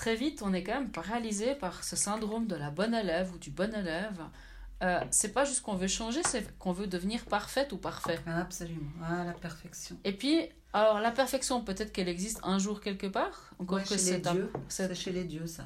Très 0.00 0.16
vite, 0.16 0.40
on 0.42 0.54
est 0.54 0.62
quand 0.62 0.72
même 0.72 0.90
paralysé 0.90 1.54
par 1.54 1.84
ce 1.84 1.94
syndrome 1.94 2.46
de 2.46 2.56
la 2.56 2.70
bonne 2.70 2.94
élève 2.94 3.30
ou 3.34 3.38
du 3.38 3.50
bon 3.50 3.74
élève. 3.74 4.18
Euh, 4.82 4.98
c'est 5.10 5.34
pas 5.34 5.44
juste 5.44 5.60
qu'on 5.60 5.74
veut 5.74 5.88
changer, 5.88 6.22
c'est 6.24 6.56
qu'on 6.58 6.72
veut 6.72 6.86
devenir 6.86 7.26
parfaite 7.26 7.70
ou 7.72 7.76
parfait. 7.76 8.18
Absolument, 8.26 8.90
ah, 9.04 9.24
la 9.24 9.34
perfection. 9.34 9.98
Et 10.04 10.12
puis, 10.12 10.48
alors 10.72 11.00
la 11.00 11.10
perfection, 11.10 11.62
peut-être 11.62 11.92
qu'elle 11.92 12.08
existe 12.08 12.40
un 12.42 12.58
jour 12.58 12.80
quelque 12.80 13.08
part? 13.08 13.50
Encore 13.58 13.82
que 13.82 13.98
c'est 13.98 14.22
C'est 14.68 14.94
chez 14.94 15.12
les 15.12 15.24
dieux, 15.24 15.46
ça. 15.46 15.64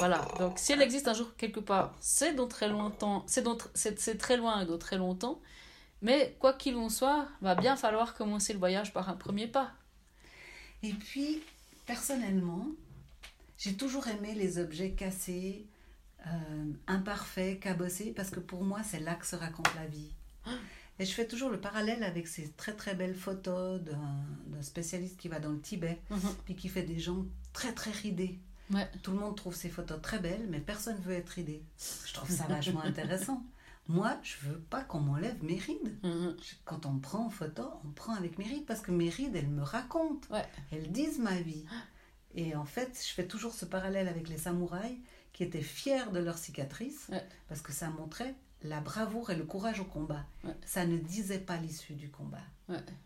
Voilà, 0.00 0.20
donc 0.40 0.58
si 0.58 0.72
elle 0.72 0.82
existe 0.82 1.06
un 1.06 1.14
jour 1.14 1.36
quelque 1.36 1.60
part, 1.60 1.94
c'est 2.00 2.34
dans 2.34 2.48
très 2.48 2.68
longtemps, 2.68 3.24
c'est, 3.28 3.46
c'est, 3.74 4.18
très 4.18 4.36
loin 4.36 4.62
et 4.62 4.66
dans 4.66 4.78
très 4.78 4.96
longtemps. 4.96 5.40
Mais 6.02 6.36
quoi 6.40 6.54
qu'il 6.54 6.74
en 6.74 6.88
soit, 6.88 7.28
va 7.40 7.54
bien 7.54 7.76
falloir 7.76 8.14
commencer 8.14 8.52
le 8.52 8.58
voyage 8.58 8.92
par 8.92 9.08
un 9.08 9.14
premier 9.14 9.46
pas. 9.46 9.70
Et 10.82 10.92
puis, 10.92 11.40
personnellement, 11.86 12.66
j'ai 13.58 13.74
toujours 13.74 14.06
aimé 14.08 14.34
les 14.34 14.58
objets 14.58 14.92
cassés, 14.92 15.66
euh, 16.26 16.72
imparfaits, 16.86 17.60
cabossés, 17.60 18.12
parce 18.14 18.30
que 18.30 18.40
pour 18.40 18.64
moi, 18.64 18.82
c'est 18.82 19.00
là 19.00 19.14
que 19.14 19.26
se 19.26 19.36
raconte 19.36 19.72
la 19.74 19.86
vie. 19.86 20.10
Et 20.98 21.04
je 21.04 21.12
fais 21.12 21.26
toujours 21.26 21.50
le 21.50 21.60
parallèle 21.60 22.02
avec 22.02 22.26
ces 22.26 22.50
très 22.52 22.72
très 22.72 22.94
belles 22.94 23.14
photos 23.14 23.80
d'un 23.82 24.62
spécialiste 24.62 25.18
qui 25.18 25.28
va 25.28 25.40
dans 25.40 25.50
le 25.50 25.60
Tibet, 25.60 26.00
mhm. 26.10 26.20
puis 26.44 26.56
qui 26.56 26.68
fait 26.68 26.82
des 26.82 26.98
gens 26.98 27.26
très 27.52 27.72
très 27.72 27.90
ridés. 27.90 28.38
Tout 29.02 29.12
le 29.12 29.18
monde 29.18 29.36
trouve 29.36 29.54
ces 29.54 29.68
photos 29.68 30.00
très 30.02 30.18
belles, 30.18 30.46
mais 30.48 30.58
personne 30.58 30.98
veut 31.00 31.14
être 31.14 31.28
ridé. 31.30 31.62
Je 32.06 32.12
trouve 32.14 32.30
ça 32.30 32.44
vachement 32.44 32.80
intéressant. 32.84 33.44
Moi, 33.88 34.18
je 34.24 34.48
veux 34.48 34.58
pas 34.58 34.82
qu'on 34.82 34.98
m'enlève 34.98 35.42
mes 35.44 35.58
rides. 35.58 35.96
Mhm. 36.02 36.36
Quand 36.64 36.86
on 36.86 36.98
prend 36.98 37.26
en 37.26 37.30
photo, 37.30 37.62
on 37.84 37.90
prend 37.90 38.14
avec 38.14 38.38
mes 38.38 38.44
rides 38.44 38.66
parce 38.66 38.80
que 38.80 38.90
mes 38.90 39.10
rides, 39.10 39.36
elles 39.36 39.48
me 39.48 39.62
racontent. 39.62 40.26
Elles 40.72 40.90
disent 40.90 41.20
ma 41.20 41.38
vie. 41.40 41.64
Et 42.36 42.54
en 42.54 42.64
fait, 42.64 43.02
je 43.06 43.12
fais 43.12 43.26
toujours 43.26 43.54
ce 43.54 43.64
parallèle 43.64 44.08
avec 44.08 44.28
les 44.28 44.38
samouraïs 44.38 44.98
qui 45.32 45.42
étaient 45.42 45.62
fiers 45.62 46.10
de 46.12 46.20
leurs 46.20 46.38
cicatrices 46.38 47.10
parce 47.48 47.60
que 47.62 47.72
ça 47.72 47.88
montrait 47.90 48.34
la 48.62 48.80
bravoure 48.80 49.30
et 49.30 49.36
le 49.36 49.44
courage 49.44 49.80
au 49.80 49.84
combat. 49.84 50.24
Ça 50.64 50.86
ne 50.86 50.96
disait 50.98 51.38
pas 51.40 51.56
l'issue 51.56 51.94
du 51.94 52.10
combat. 52.10 52.44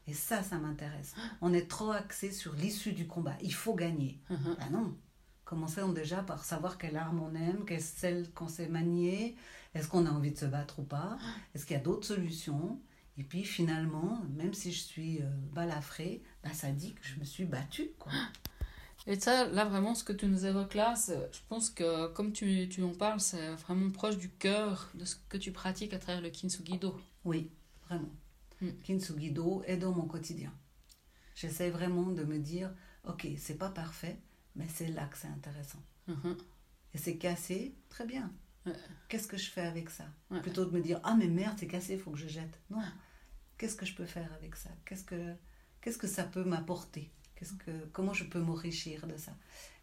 Et 0.07 0.15
ça, 0.15 0.43
ça 0.43 0.59
m'intéresse. 0.59 1.15
On 1.41 1.53
est 1.53 1.69
trop 1.69 1.93
axé 1.93 2.33
sur 2.33 2.53
l'issue 2.55 2.93
du 2.93 3.07
combat. 3.07 3.37
Il 3.43 3.55
faut 3.55 3.75
gagner. 3.75 4.21
Mhm. 4.31 4.57
Ah 4.61 4.71
non. 4.71 4.97
Commençons 5.45 5.93
déjà 5.93 6.23
par 6.23 6.45
savoir 6.45 6.79
quelle 6.79 6.97
arme 6.97 7.21
on 7.21 7.35
aime, 7.35 7.65
quelle 7.65 7.81
celle 7.81 8.31
qu'on 8.31 8.47
sait 8.47 8.69
manier, 8.69 9.37
est-ce 9.75 9.89
qu'on 9.89 10.07
a 10.07 10.11
envie 10.11 10.31
de 10.31 10.39
se 10.39 10.45
battre 10.45 10.79
ou 10.79 10.85
pas, 10.85 11.19
est-ce 11.55 11.67
qu'il 11.67 11.77
y 11.77 11.81
a 11.81 11.83
d'autres 11.83 12.07
solutions? 12.07 12.81
Et 13.19 13.25
puis 13.25 13.45
finalement, 13.45 14.23
même 14.37 14.55
si 14.55 14.73
je 14.73 14.81
suis 14.81 15.21
euh, 15.21 15.29
balafrée, 15.53 16.23
bah, 16.45 16.53
ça 16.53 16.71
dit 16.71 16.95
que 16.95 17.01
je 17.03 17.19
me 17.19 17.25
suis 17.25 17.45
battue. 17.45 17.91
Quoi. 17.99 18.13
Et 19.07 19.19
ça, 19.19 19.47
là, 19.49 19.65
vraiment, 19.65 19.95
ce 19.95 20.05
que 20.05 20.13
tu 20.13 20.27
nous 20.27 20.45
évoques 20.45 20.75
là, 20.75 20.95
je 21.09 21.39
pense 21.49 21.71
que 21.71 22.09
comme 22.09 22.33
tu, 22.33 22.69
tu 22.69 22.83
en 22.83 22.93
parles, 22.93 23.21
c'est 23.21 23.55
vraiment 23.55 23.91
proche 23.91 24.19
du 24.19 24.29
cœur 24.29 24.91
de 24.95 25.05
ce 25.05 25.17
que 25.29 25.39
tu 25.39 25.53
pratiques 25.53 25.95
à 25.95 25.99
travers 25.99 26.21
le 26.21 26.31
Kintsugido. 26.31 27.01
Oui, 27.25 27.51
vraiment. 27.87 28.11
Mm. 28.61 28.71
Kintsugido 28.85 29.63
est 29.67 29.79
dans 29.79 29.93
mon 29.93 30.07
quotidien. 30.07 30.53
J'essaie 31.35 31.71
vraiment 31.71 32.11
de 32.11 32.25
me 32.25 32.39
dire, 32.39 32.71
ok, 33.05 33.27
c'est 33.39 33.57
pas 33.57 33.71
parfait, 33.71 34.19
mais 34.55 34.69
c'est 34.69 34.89
là 34.89 35.07
que 35.07 35.17
c'est 35.17 35.29
intéressant. 35.29 35.83
Mm-hmm. 36.09 36.37
Et 36.95 36.99
c'est 36.99 37.17
cassé, 37.17 37.75
très 37.89 38.05
bien. 38.05 38.31
Qu'est-ce 39.09 39.27
que 39.27 39.39
je 39.39 39.51
fais 39.51 39.63
avec 39.63 39.89
ça? 39.89 40.05
Plutôt 40.43 40.67
de 40.67 40.71
me 40.71 40.83
dire, 40.83 41.01
ah 41.03 41.17
mais 41.17 41.29
merde, 41.29 41.57
c'est 41.59 41.67
cassé, 41.67 41.95
il 41.95 41.99
faut 41.99 42.11
que 42.11 42.19
je 42.19 42.29
jette. 42.29 42.61
Non. 42.69 42.83
Qu'est-ce 43.57 43.77
que 43.77 43.87
je 43.87 43.95
peux 43.95 44.07
faire 44.07 44.31
avec 44.35 44.55
ça? 44.55 44.69
Qu'est-ce 44.85 45.05
que, 45.05 45.35
qu'est-ce 45.81 45.99
que 45.99 46.07
ça 46.07 46.25
peut 46.25 46.45
m'apporter? 46.45 47.11
Qu'est-ce 47.41 47.55
que, 47.55 47.71
comment 47.93 48.13
je 48.13 48.25
peux 48.25 48.39
m'enrichir 48.39 49.07
de 49.07 49.17
ça? 49.17 49.33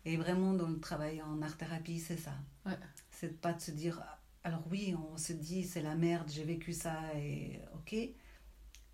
Et 0.05 0.15
vraiment, 0.15 0.53
dans 0.53 0.67
le 0.69 0.79
travail 0.79 1.21
en 1.23 1.41
art-thérapie, 1.41 1.99
c'est 1.99 2.15
ça. 2.17 2.35
Ouais. 2.65 2.77
C'est 3.09 3.41
pas 3.41 3.51
de 3.51 3.59
se 3.59 3.71
dire, 3.71 3.99
alors 4.43 4.61
oui, 4.69 4.95
on 5.11 5.17
se 5.17 5.33
dit, 5.33 5.63
c'est 5.63 5.81
la 5.81 5.95
merde, 5.95 6.29
j'ai 6.29 6.43
vécu 6.43 6.71
ça, 6.71 6.95
et 7.15 7.59
ok. 7.73 7.95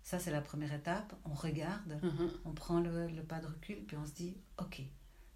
Ça, 0.02 0.18
c'est 0.18 0.30
la 0.30 0.40
première 0.40 0.72
étape. 0.72 1.14
On 1.26 1.34
regarde, 1.34 2.00
mm-hmm. 2.02 2.30
on 2.46 2.52
prend 2.52 2.80
le, 2.80 3.06
le, 3.08 3.22
pas 3.22 3.40
de 3.40 3.46
recul, 3.46 3.76
puis 3.86 3.96
on 3.96 4.06
se 4.06 4.12
dit, 4.12 4.34
ok, 4.58 4.80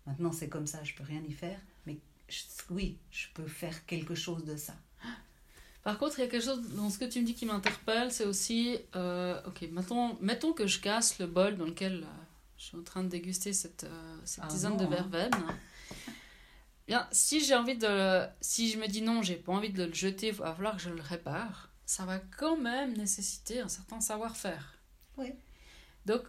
maintenant 0.07 0.33
c'est 0.33 0.49
comme 0.49 0.67
ça, 0.67 0.83
je 0.85 0.95
peux 0.95 1.05
rien 1.05 1.23
y 1.23 1.33
faire, 1.33 1.61
mais 1.87 1.99
oui, 2.71 2.99
je 3.11 3.27
peux 3.35 3.47
faire 3.47 3.85
quelque 3.87 4.15
chose 4.15 4.45
de 4.45 4.57
ça. 4.57 4.75
Par 5.83 5.99
contre, 5.99 6.19
il 6.19 6.23
y 6.23 6.25
a 6.25 6.29
quelque 6.29 6.45
chose 6.45 6.69
dans 6.75 6.91
ce 6.91 6.99
que 6.99 7.05
tu 7.05 7.21
me 7.21 7.25
dis 7.25 7.35
qui 7.35 7.47
m'interpelle, 7.47 8.11
c'est 8.13 8.27
aussi, 8.27 8.79
euh, 8.97 9.41
ok, 9.47 9.69
mettons, 9.73 10.19
mettons 10.21 10.53
que 10.53 10.67
je 10.67 10.81
casse 10.81 11.19
le 11.19 11.27
bol 11.27 11.57
dans 11.57 11.65
lequel 11.65 12.03
euh, 12.03 12.07
je 12.59 12.65
suis 12.65 12.77
en 12.77 12.83
train 12.83 13.05
de 13.05 13.09
déguster 13.09 13.53
cette, 13.53 13.85
euh, 13.85 14.17
cette 14.25 14.45
ah 14.45 14.49
tisane 14.49 14.77
de 14.77 14.85
hein. 14.85 14.89
verveine. 14.89 15.31
Bien, 16.89 17.07
si 17.13 17.45
j'ai 17.45 17.55
envie 17.55 17.77
de, 17.77 18.27
si 18.41 18.71
je 18.71 18.79
me 18.79 18.89
dis 18.89 19.03
non, 19.03 19.23
j'ai 19.23 19.37
pas 19.37 19.53
envie 19.53 19.71
de 19.71 19.85
le 19.85 19.95
jeter, 19.95 20.29
il 20.29 20.35
va 20.35 20.55
falloir 20.55 20.77
que 20.77 20.83
je 20.83 20.91
le 20.91 21.01
répare. 21.01 21.71
Ça 21.87 22.05
va 22.05 22.19
quand 22.19 22.57
même 22.57 22.97
nécessiter 22.97 23.61
un 23.61 23.69
certain 23.69 24.01
savoir-faire. 24.01 24.79
Oui. 25.17 25.33
Donc, 26.05 26.23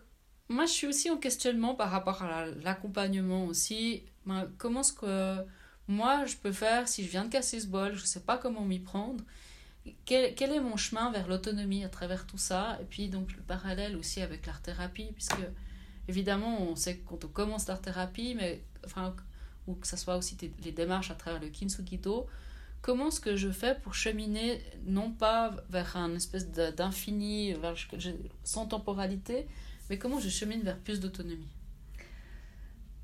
moi, 0.47 0.65
je 0.65 0.71
suis 0.71 0.87
aussi 0.87 1.09
en 1.09 1.17
questionnement 1.17 1.75
par 1.75 1.91
rapport 1.91 2.23
à 2.23 2.45
l'accompagnement 2.45 3.45
aussi. 3.45 4.03
Ben, 4.25 4.49
comment 4.57 4.81
est-ce 4.81 4.93
que 4.93 5.45
moi, 5.87 6.25
je 6.25 6.35
peux 6.35 6.51
faire 6.51 6.87
si 6.87 7.03
je 7.03 7.09
viens 7.09 7.25
de 7.25 7.29
casser 7.29 7.59
ce 7.59 7.67
bol, 7.67 7.95
je 7.95 8.01
ne 8.01 8.07
sais 8.07 8.21
pas 8.21 8.37
comment 8.37 8.65
m'y 8.65 8.79
prendre 8.79 9.23
quel, 10.05 10.35
quel, 10.35 10.51
est 10.51 10.59
mon 10.59 10.77
chemin 10.77 11.09
vers 11.11 11.27
l'autonomie 11.27 11.83
à 11.83 11.89
travers 11.89 12.27
tout 12.27 12.37
ça? 12.37 12.77
Et 12.81 12.85
puis, 12.85 13.09
donc, 13.09 13.35
le 13.35 13.41
parallèle 13.41 13.95
aussi 13.95 14.21
avec 14.21 14.45
l'art-thérapie, 14.45 15.11
puisque 15.13 15.39
évidemment, 16.09 16.61
on 16.61 16.75
sait 16.75 16.97
que 16.97 17.07
quand 17.07 17.23
on 17.23 17.27
commence 17.27 17.67
l'art-thérapie, 17.67 18.35
mais 18.35 18.63
enfin, 18.85 19.15
ou 19.67 19.75
que 19.75 19.87
ce 19.87 19.95
soit 19.95 20.17
aussi 20.17 20.35
les 20.63 20.71
démarches 20.71 21.11
à 21.11 21.15
travers 21.15 21.39
le 21.39 21.49
Kintsugido, 21.49 22.25
comment 22.81 23.07
est-ce 23.09 23.21
que 23.21 23.35
je 23.35 23.49
fais 23.49 23.75
pour 23.83 23.93
cheminer 23.93 24.61
non 24.85 25.11
pas 25.11 25.55
vers 25.69 25.95
un 25.95 26.15
espèce 26.15 26.49
d'infini, 26.49 27.55
sans 28.43 28.65
temporalité, 28.65 29.47
mais 29.89 29.97
comment 29.97 30.19
je 30.19 30.29
chemine 30.29 30.61
vers 30.61 30.79
plus 30.79 30.99
d'autonomie? 30.99 31.47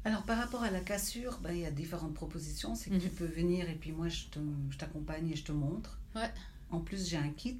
Alors 0.03 0.21
par 0.23 0.37
rapport 0.37 0.63
à 0.63 0.69
la 0.69 0.81
cassure, 0.81 1.39
bah, 1.41 1.51
il 1.51 1.59
y 1.59 1.65
a 1.65 1.71
différentes 1.71 2.13
propositions. 2.13 2.75
C'est 2.75 2.91
que 2.91 2.97
tu 2.97 3.07
mhm. 3.07 3.13
peux 3.13 3.25
venir 3.25 3.67
et 3.69 3.73
puis 3.73 3.91
moi 3.91 4.07
je 4.07 4.25
t'accompagne 4.77 5.31
et 5.31 5.35
je 5.35 5.43
te 5.43 5.51
montre. 5.51 5.99
Ouais. 6.15 6.31
En 6.69 6.79
plus 6.79 7.07
j'ai 7.07 7.17
un 7.17 7.29
kit. 7.29 7.59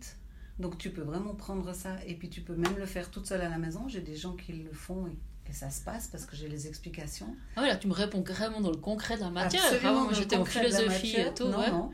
Donc 0.59 0.77
tu 0.77 0.91
peux 0.91 1.01
vraiment 1.01 1.33
prendre 1.33 1.73
ça 1.73 1.97
et 2.05 2.13
puis 2.13 2.29
tu 2.29 2.41
peux 2.41 2.55
même 2.55 2.77
le 2.77 2.85
faire 2.85 3.09
toute 3.09 3.25
seule 3.25 3.41
à 3.41 3.49
la 3.49 3.57
maison. 3.57 3.87
J'ai 3.89 4.01
des 4.01 4.15
gens 4.15 4.35
qui 4.35 4.53
le 4.53 4.71
font 4.71 5.07
et, 5.07 5.17
ça 5.53 5.69
se 5.69 5.81
passe 5.81 6.07
parce 6.07 6.25
que 6.25 6.35
j'ai 6.35 6.47
les 6.47 6.67
explications. 6.67 7.35
Ah 7.55 7.61
oui, 7.61 7.67
là 7.67 7.75
tu 7.75 7.87
me 7.87 7.93
réponds 7.93 8.21
vraiment 8.21 8.61
dans 8.61 8.71
le 8.71 8.77
concret 8.77 9.15
de 9.15 9.21
la 9.21 9.29
matière. 9.29 9.63
Absolument, 9.63 10.11
j'étais 10.13 10.35
en 10.35 10.45
philosophie 10.45 11.15
et 11.15 11.33
tout. 11.33 11.47
Non, 11.47 11.91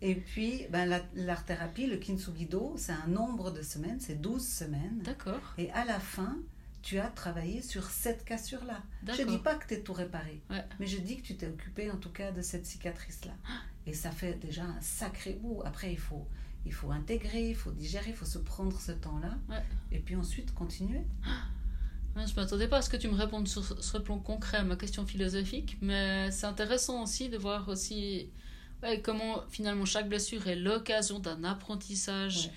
Et 0.00 0.14
puis, 0.14 0.66
ben, 0.70 1.02
l'art-thérapie, 1.14 1.86
le 1.86 1.96
kintsugido, 1.96 2.74
c'est 2.76 2.92
un 2.92 3.06
nombre 3.06 3.50
de 3.50 3.62
semaines, 3.62 4.00
c'est 4.00 4.20
12 4.20 4.46
semaines. 4.46 5.00
D'accord. 5.02 5.54
Et 5.56 5.70
à 5.70 5.84
la 5.84 5.98
fin, 5.98 6.36
tu 6.82 6.98
as 6.98 7.08
travaillé 7.08 7.62
sur 7.62 7.84
cette 7.88 8.24
cassure-là. 8.26 8.82
Je 9.06 9.22
ne 9.22 9.28
dis 9.28 9.38
pas 9.38 9.54
que 9.54 9.66
tu 9.66 9.74
es 9.74 9.80
tout 9.80 9.94
réparé, 9.94 10.42
mais 10.78 10.86
je 10.86 10.98
dis 10.98 11.16
que 11.16 11.22
tu 11.22 11.36
t'es 11.36 11.48
occupé 11.48 11.90
en 11.90 11.96
tout 11.96 12.10
cas 12.10 12.30
de 12.30 12.42
cette 12.42 12.66
cicatrice-là. 12.66 13.32
Et 13.86 13.94
ça 13.94 14.10
fait 14.10 14.34
déjà 14.34 14.64
un 14.64 14.80
sacré 14.80 15.32
bout. 15.34 15.62
Après, 15.64 15.90
il 15.92 15.98
faut, 15.98 16.26
il 16.66 16.72
faut 16.72 16.90
intégrer, 16.90 17.50
il 17.50 17.56
faut 17.56 17.70
digérer, 17.70 18.10
il 18.10 18.16
faut 18.16 18.24
se 18.26 18.38
prendre 18.38 18.78
ce 18.78 18.92
temps-là. 18.92 19.34
Et 19.92 19.98
puis 19.98 20.14
ensuite 20.16 20.52
continuer. 20.54 21.02
Je 22.16 22.20
ne 22.20 22.36
m'attendais 22.36 22.68
pas 22.68 22.78
à 22.78 22.82
ce 22.82 22.90
que 22.90 22.96
tu 22.96 23.08
me 23.08 23.14
répondes 23.14 23.48
sur, 23.48 23.62
ce 23.82 23.98
plan 23.98 24.18
concret 24.18 24.58
à 24.58 24.62
ma 24.62 24.76
question 24.76 25.04
philosophique, 25.04 25.76
mais 25.80 26.30
c'est 26.30 26.46
intéressant 26.46 27.02
aussi 27.02 27.28
de 27.28 27.36
voir 27.36 27.68
aussi 27.68 28.30
comment 29.02 29.42
finalement 29.48 29.84
chaque 29.84 30.08
blessure 30.08 30.46
est 30.46 30.56
l'occasion 30.56 31.18
d'un 31.18 31.42
apprentissage 31.42 32.50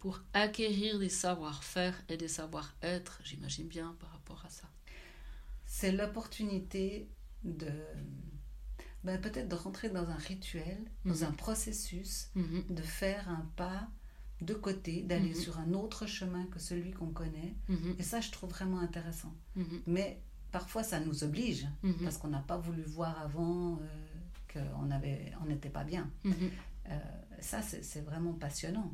pour 0.00 0.20
acquérir 0.32 0.98
des 0.98 1.08
savoir-faire 1.08 1.94
et 2.08 2.16
des 2.16 2.28
savoir-être, 2.28 3.20
j'imagine 3.24 3.68
bien, 3.68 3.96
par 4.00 4.10
rapport 4.10 4.44
à 4.44 4.50
ça. 4.50 4.68
C'est 5.64 5.92
l'opportunité 5.92 7.08
de 7.42 7.70
ben, 9.04 9.20
peut-être 9.20 9.48
de 9.48 9.54
rentrer 9.54 9.90
dans 9.90 10.08
un 10.08 10.16
rituel, 10.16 10.78
dans 11.04 11.14
mhm. 11.14 11.24
un 11.24 11.32
processus, 11.32 12.28
mhm. 12.34 12.64
de 12.70 12.82
faire 12.82 13.28
un 13.28 13.50
pas 13.56 13.88
de 14.44 14.54
côté, 14.54 15.02
d'aller 15.02 15.30
mhm. 15.30 15.34
sur 15.34 15.58
un 15.58 15.72
autre 15.72 16.06
chemin 16.06 16.46
que 16.46 16.58
celui 16.58 16.92
qu'on 16.92 17.10
connaît. 17.10 17.54
Et 17.98 18.02
ça, 18.02 18.20
je 18.20 18.30
trouve 18.30 18.50
vraiment 18.50 18.80
intéressant. 18.80 19.34
Mais 19.86 20.20
parfois, 20.52 20.82
ça 20.82 21.00
nous 21.00 21.24
oblige, 21.24 21.66
parce 22.02 22.18
qu'on 22.18 22.28
n'a 22.28 22.40
pas 22.40 22.56
voulu 22.56 22.82
voir 22.82 23.20
avant 23.20 23.78
euh, 23.80 23.80
qu'on 24.52 24.90
on 25.42 25.46
n'était 25.46 25.70
pas 25.70 25.84
bien. 25.84 26.10
Euh, 26.90 26.98
ça, 27.40 27.60
c'est 27.62 28.04
vraiment 28.04 28.32
passionnant. 28.32 28.92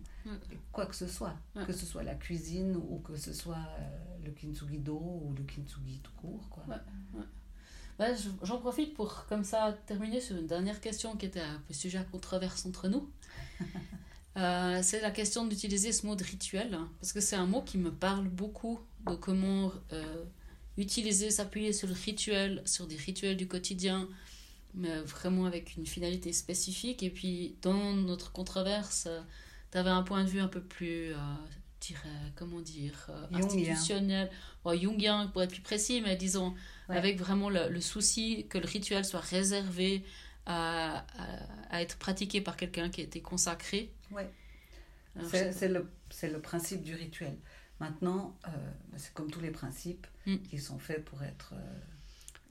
Quoi 0.73 0.87
que 0.87 0.95
ce 0.95 1.07
soit, 1.07 1.37
que 1.67 1.73
ce 1.73 1.87
soit 1.87 2.03
la 2.03 2.15
cuisine 2.15 2.77
ou 2.77 2.99
que 2.99 3.17
ce 3.17 3.33
soit 3.33 3.57
euh, 3.79 4.25
le 4.25 4.31
kintsugi-do 4.31 4.97
ou 4.97 5.35
le 5.37 5.45
kintsugi 5.45 6.01
tout 6.01 6.13
court. 6.17 6.49
Quoi. 6.49 6.65
J'en 8.43 8.59
profite 8.59 8.95
pour, 8.95 9.27
comme 9.27 9.45
ça, 9.45 9.77
terminer 9.87 10.21
sur 10.21 10.37
une 10.37 10.47
dernière 10.47 10.81
question 10.81 11.17
qui 11.17 11.27
était 11.27 11.41
un 11.41 11.61
sujet 11.71 11.99
à 11.99 12.05
controverse 12.05 12.65
entre 12.67 12.89
nous. 12.89 13.11
Euh, 14.41 14.81
c'est 14.83 15.01
la 15.01 15.11
question 15.11 15.47
d'utiliser 15.47 15.93
ce 15.93 16.07
mot 16.07 16.17
de 16.17 16.25
rituel, 16.25 16.79
parce 17.01 17.13
que 17.13 17.21
c'est 17.21 17.37
un 17.37 17.47
mot 17.47 17.63
qui 17.63 17.79
me 17.79 17.93
parle 17.93 18.27
beaucoup 18.29 18.81
de 19.07 19.15
comment 19.15 19.73
utiliser, 20.77 21.31
s'appuyer 21.31 21.73
sur 21.73 21.89
le 21.89 21.95
rituel, 21.95 22.63
sur 22.65 22.87
des 22.87 22.97
rituels 22.97 23.37
du 23.37 23.47
quotidien, 23.47 24.09
mais 24.75 25.01
vraiment 25.03 25.47
avec 25.47 25.77
une 25.77 25.87
finalité 25.87 26.33
spécifique. 26.33 27.03
Et 27.03 27.11
puis, 27.11 27.57
dans 27.63 27.93
notre 27.93 28.33
controverse, 28.33 29.09
tu 29.73 29.79
avais 29.79 29.91
un 29.91 30.03
point 30.03 30.25
de 30.25 30.29
vue 30.29 30.41
un 30.41 30.49
peu 30.49 30.61
plus, 30.61 31.13
euh, 31.13 31.17
dirais, 31.81 32.09
comment 32.37 32.61
dire, 32.61 33.09
euh, 33.11 33.37
institutionnel, 33.37 34.31
bon, 34.65 34.79
jungien 34.79 35.29
pour 35.29 35.43
être 35.43 35.51
plus 35.51 35.63
précis, 35.63 36.01
mais 36.03 36.17
disons, 36.17 36.55
avec 36.89 37.19
vraiment 37.19 37.51
le, 37.51 37.69
le, 37.69 37.81
souci 37.81 38.47
que 38.49 38.59
le 38.59 38.67
rituel 38.67 39.05
soit 39.05 39.21
réservé 39.21 40.03
à, 40.47 41.05
à, 41.71 41.83
être 41.83 41.99
pratiqué 41.99 42.41
par 42.41 42.57
quelqu'un 42.57 42.91
qui 42.91 43.01
a 43.01 43.05
été 43.05 43.21
consacré. 43.21 43.93
Oui. 44.11 44.23
C'est 45.31 45.69
le, 45.69 45.89
le 46.23 46.41
principe 46.41 46.83
du 46.83 46.95
rituel. 46.95 47.37
Maintenant, 47.79 48.37
euh, 48.47 48.51
c'est 48.97 49.13
comme 49.13 49.31
tous 49.31 49.41
les 49.41 49.51
principes 49.51 50.07
mm. 50.27 50.37
qui 50.39 50.59
sont 50.59 50.79
faits 50.79 51.05
pour 51.05 51.23
être 51.23 51.55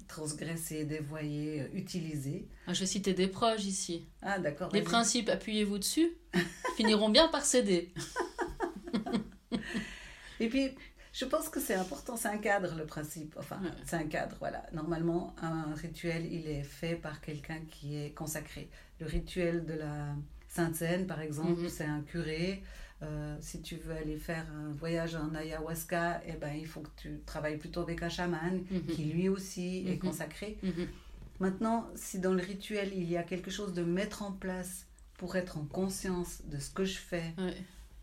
transgressés, 0.10 0.84
dévoyés, 0.84 1.62
euh, 1.62 1.67
utilisés. 1.74 2.50
Ah, 2.67 2.74
je 2.74 2.81
vais 2.81 2.86
citer 2.86 3.13
des 3.13 3.27
proches 3.27 3.63
ici. 3.63 4.05
Ah, 4.22 4.39
d'accord. 4.39 4.69
Les 4.74 4.81
principes, 4.81 5.29
appuyez-vous 5.29 5.77
dessus, 5.77 6.12
finiront 6.75 7.08
bien 7.08 7.29
par 7.29 7.46
céder. 7.46 7.93
Et 10.41 10.50
puis, 10.50 10.72
je 11.20 11.26
pense 11.26 11.50
que 11.50 11.60
c'est 11.60 11.74
important, 11.74 12.16
c'est 12.16 12.30
un 12.30 12.38
cadre 12.38 12.76
le 12.78 12.86
principe. 12.86 13.36
Enfin, 13.38 13.60
c'est 13.86 13.98
un 13.98 14.06
cadre, 14.06 14.38
voilà. 14.40 14.64
Normalement, 14.72 15.36
un 15.42 15.74
rituel, 15.74 16.32
il 16.32 16.48
est 16.48 16.64
fait 16.64 16.96
par 16.96 17.20
quelqu'un 17.20 17.60
qui 17.70 17.98
est 17.98 18.12
consacré. 18.12 18.70
Le 19.02 19.06
rituel 19.06 19.66
de 19.66 19.74
la 19.74 20.16
Sainte 20.48 20.76
Seine, 20.76 21.08
par 21.08 21.20
exemple, 21.20 21.62
mhm. 21.62 21.70
c'est 21.70 21.84
un 21.84 22.02
curé 22.02 22.64
euh, 23.02 23.38
si 23.40 23.62
tu 23.62 23.76
veux 23.76 23.94
aller 23.94 24.18
faire 24.18 24.46
un 24.54 24.72
voyage 24.72 25.16
en 25.16 25.34
ayahuasca, 25.34 26.22
eh 26.28 26.34
ben, 26.34 26.54
il 26.54 26.68
faut 26.68 26.82
que 26.82 26.90
tu 26.98 27.22
travailles 27.26 27.58
plutôt 27.58 27.82
avec 27.82 28.04
un 28.04 28.10
chaman 28.10 28.62
mhm. 28.70 28.86
qui 28.88 29.06
lui 29.06 29.30
aussi 29.30 29.86
est 29.88 29.94
mhm. 29.94 30.00
consacré. 30.00 30.58
Maintenant, 31.40 31.88
si 31.96 32.20
dans 32.20 32.34
le 32.34 32.42
rituel, 32.42 32.92
il 32.94 33.10
y 33.10 33.18
a 33.18 33.24
quelque 33.24 33.52
chose 33.52 33.74
de 33.74 33.84
mettre 33.84 34.24
en 34.24 34.32
place 34.34 34.86
pour 35.18 35.36
être 35.36 35.58
en 35.58 35.66
conscience 35.66 36.42
de 36.46 36.60
ce 36.60 36.70
que 36.70 36.86
je 36.86 36.98
fais, 36.98 37.34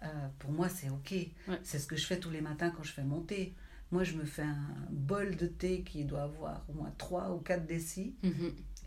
euh, 0.03 0.07
pour 0.39 0.53
moi, 0.53 0.69
c'est 0.69 0.91
OK. 0.91 1.15
C'est 1.63 1.79
ce 1.79 1.87
que 1.87 1.97
je 1.97 2.07
fais 2.07 2.19
tous 2.19 2.31
les 2.31 2.41
matins 2.41 2.71
quand 2.71 2.83
je 2.83 2.93
fais 2.93 3.05
mon 3.05 3.21
thé. 3.21 3.55
Moi, 3.93 4.05
je 4.05 4.15
me 4.15 4.25
fais 4.25 4.43
un 4.43 4.89
bol 4.91 5.37
de 5.37 5.47
thé 5.47 5.83
qui 5.83 6.05
doit 6.05 6.25
avoir 6.25 6.65
au 6.69 6.73
moins 6.73 6.93
3 6.99 7.35
ou 7.35 7.39
4 7.39 7.67
décis. 7.67 8.15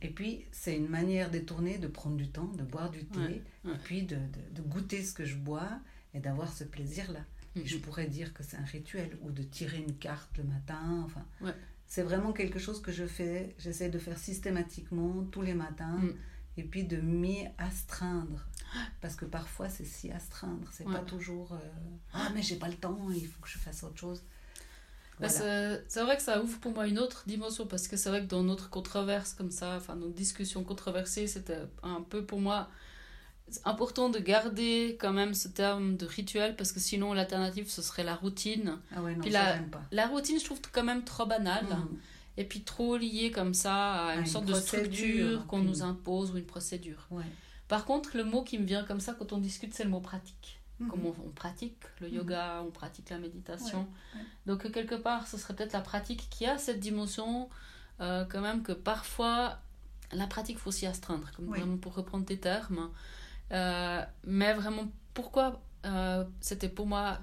Et 0.02 0.10
puis, 0.10 0.46
c'est 0.52 0.76
une 0.76 0.88
manière 0.88 1.30
détournée 1.30 1.78
de 1.78 1.88
prendre 1.88 2.16
du 2.16 2.30
temps, 2.30 2.52
de 2.58 2.64
boire 2.64 2.90
du 2.90 3.06
thé, 3.06 3.42
et 3.66 3.78
puis 3.84 4.04
de, 4.04 4.18
de, 4.54 4.62
goûter 4.62 5.04
ce 5.04 5.14
que 5.14 5.26
je 5.26 5.36
bois 5.36 5.70
et 6.14 6.20
d'avoir 6.20 6.52
ce 6.52 6.64
plaisir-là. 6.64 7.22
Je 7.56 7.76
mhm. 7.76 7.82
pourrais 7.82 8.08
dire 8.08 8.34
que 8.34 8.44
c'est 8.44 8.58
un 8.58 8.66
rituel 8.66 9.18
ou 9.22 9.32
de 9.32 9.44
tirer 9.44 9.78
une 9.80 9.96
carte 9.96 10.38
le 10.38 10.44
matin. 10.44 11.04
Enfin, 11.06 11.26
c'est 11.88 12.04
vraiment 12.04 12.32
quelque 12.32 12.60
chose 12.60 12.82
que 12.82 12.92
je 12.92 13.06
fais. 13.06 13.56
J'essaie 13.58 13.90
de 13.90 13.98
faire 13.98 14.18
systématiquement 14.18 15.26
tous 15.32 15.42
les 15.42 15.56
matins 15.56 15.98
mm. 15.98 16.14
et 16.58 16.64
puis 16.64 16.84
de 16.84 16.98
m'y 16.98 17.48
astreindre. 17.58 18.48
Parce 19.02 19.16
que 19.16 19.26
parfois 19.26 19.70
c'est 19.70 19.86
si 19.86 20.12
astreindre, 20.12 20.68
c'est 20.72 20.86
pas 20.86 21.00
toujours 21.00 21.54
euh, 21.54 21.58
ah 22.14 22.30
mais 22.34 22.42
j'ai 22.42 22.56
pas 22.56 22.68
le 22.68 22.76
temps, 22.76 22.98
il 23.14 23.28
faut 23.28 23.42
que 23.42 23.50
je 23.50 23.58
fasse 23.58 23.84
autre 23.84 23.98
chose. 23.98 24.22
Bah, 25.20 25.28
c'est 25.28 26.02
vrai 26.02 26.16
que 26.16 26.24
ça 26.24 26.42
ouvre 26.42 26.60
pour 26.60 26.72
moi 26.74 26.88
une 26.88 26.98
autre 26.98 27.24
dimension 27.28 27.68
parce 27.68 27.88
que 27.88 27.98
c'est 27.98 28.10
vrai 28.10 28.22
que 28.22 28.28
dans 28.28 28.44
notre 28.44 28.70
controverse 28.70 29.34
comme 29.34 29.52
ça, 29.52 29.76
enfin 29.76 29.96
nos 29.96 30.10
discussions 30.10 30.64
controversées, 30.64 31.28
c'était 31.28 31.60
un 31.84 32.02
peu 32.02 32.24
pour 32.24 32.40
moi 32.40 32.70
important 33.66 34.10
de 34.10 34.20
garder 34.20 34.98
quand 35.00 35.12
même 35.12 35.34
ce 35.34 35.48
terme 35.48 35.98
de 35.98 36.06
rituel 36.06 36.56
parce 36.56 36.72
que 36.72 36.80
sinon 36.80 37.14
l'alternative 37.14 37.70
ce 37.70 37.82
serait 37.82 38.04
la 38.04 38.16
routine. 38.16 38.78
Ah 38.96 39.02
ouais, 39.02 39.16
non, 39.16 39.22
puis 39.22 39.32
la, 39.32 39.58
pas. 39.58 39.82
la 39.92 40.08
routine 40.08 40.40
je 40.40 40.46
trouve 40.46 40.60
quand 40.72 40.84
même 40.84 41.04
trop 41.04 41.26
banale 41.26 41.66
mm. 41.66 41.98
et 42.38 42.46
puis 42.46 42.62
trop 42.62 42.96
liée 42.96 43.32
comme 43.32 43.54
ça 43.54 44.06
à 44.06 44.16
une, 44.16 44.26
sorte 44.26 44.46
de 44.46 44.54
structure 44.54 45.46
qu'on 45.48 45.60
nous 45.60 45.84
impose 45.84 46.32
ou 46.32 46.38
une 46.38 46.46
procédure. 46.46 47.08
Ouais. 47.12 47.24
Par 47.70 47.86
contre 47.86 48.18
le 48.18 48.26
mot 48.26 48.44
qui 48.44 48.58
me 48.58 48.66
vient 48.66 48.84
comme 48.84 49.00
ça 49.00 49.14
quand 49.14 49.32
on 49.32 49.38
discute 49.38 49.74
c'est 49.74 49.86
le 49.86 49.90
mot 49.90 50.02
pratique. 50.02 50.60
Mm-hmm. 50.82 50.88
Comment 50.88 51.16
on, 51.26 51.30
pratique 51.30 51.78
le 52.02 52.08
mm-hmm. 52.08 52.14
yoga, 52.14 52.64
on 52.68 52.72
pratique 52.72 53.10
la 53.10 53.20
méditation. 53.20 53.88
Donc 54.46 54.70
quelque 54.72 54.96
part 54.96 55.28
ce 55.28 55.38
serait 55.38 55.56
peut-être 55.56 55.74
la 55.74 55.82
pratique 55.82 56.28
qui 56.30 56.46
a 56.46 56.58
cette 56.58 56.82
dimension 56.82 57.50
euh, 58.02 58.26
quand 58.26 58.42
même 58.42 58.64
que 58.64 58.74
parfois 58.74 59.60
la 60.12 60.28
pratique 60.28 60.58
faut 60.58 60.72
s'y 60.72 60.88
astreindre, 60.88 61.30
comme 61.36 61.46
vraiment 61.46 61.78
pour 61.78 61.94
reprendre 61.94 62.26
tes 62.26 62.40
termes. 62.40 62.90
Euh, 63.52 64.04
mais 64.26 64.54
vraiment, 64.54 64.88
pourquoi 65.14 65.62
euh, 65.86 66.26
c'était 66.42 66.70
pour 66.70 66.88
moi 66.88 67.20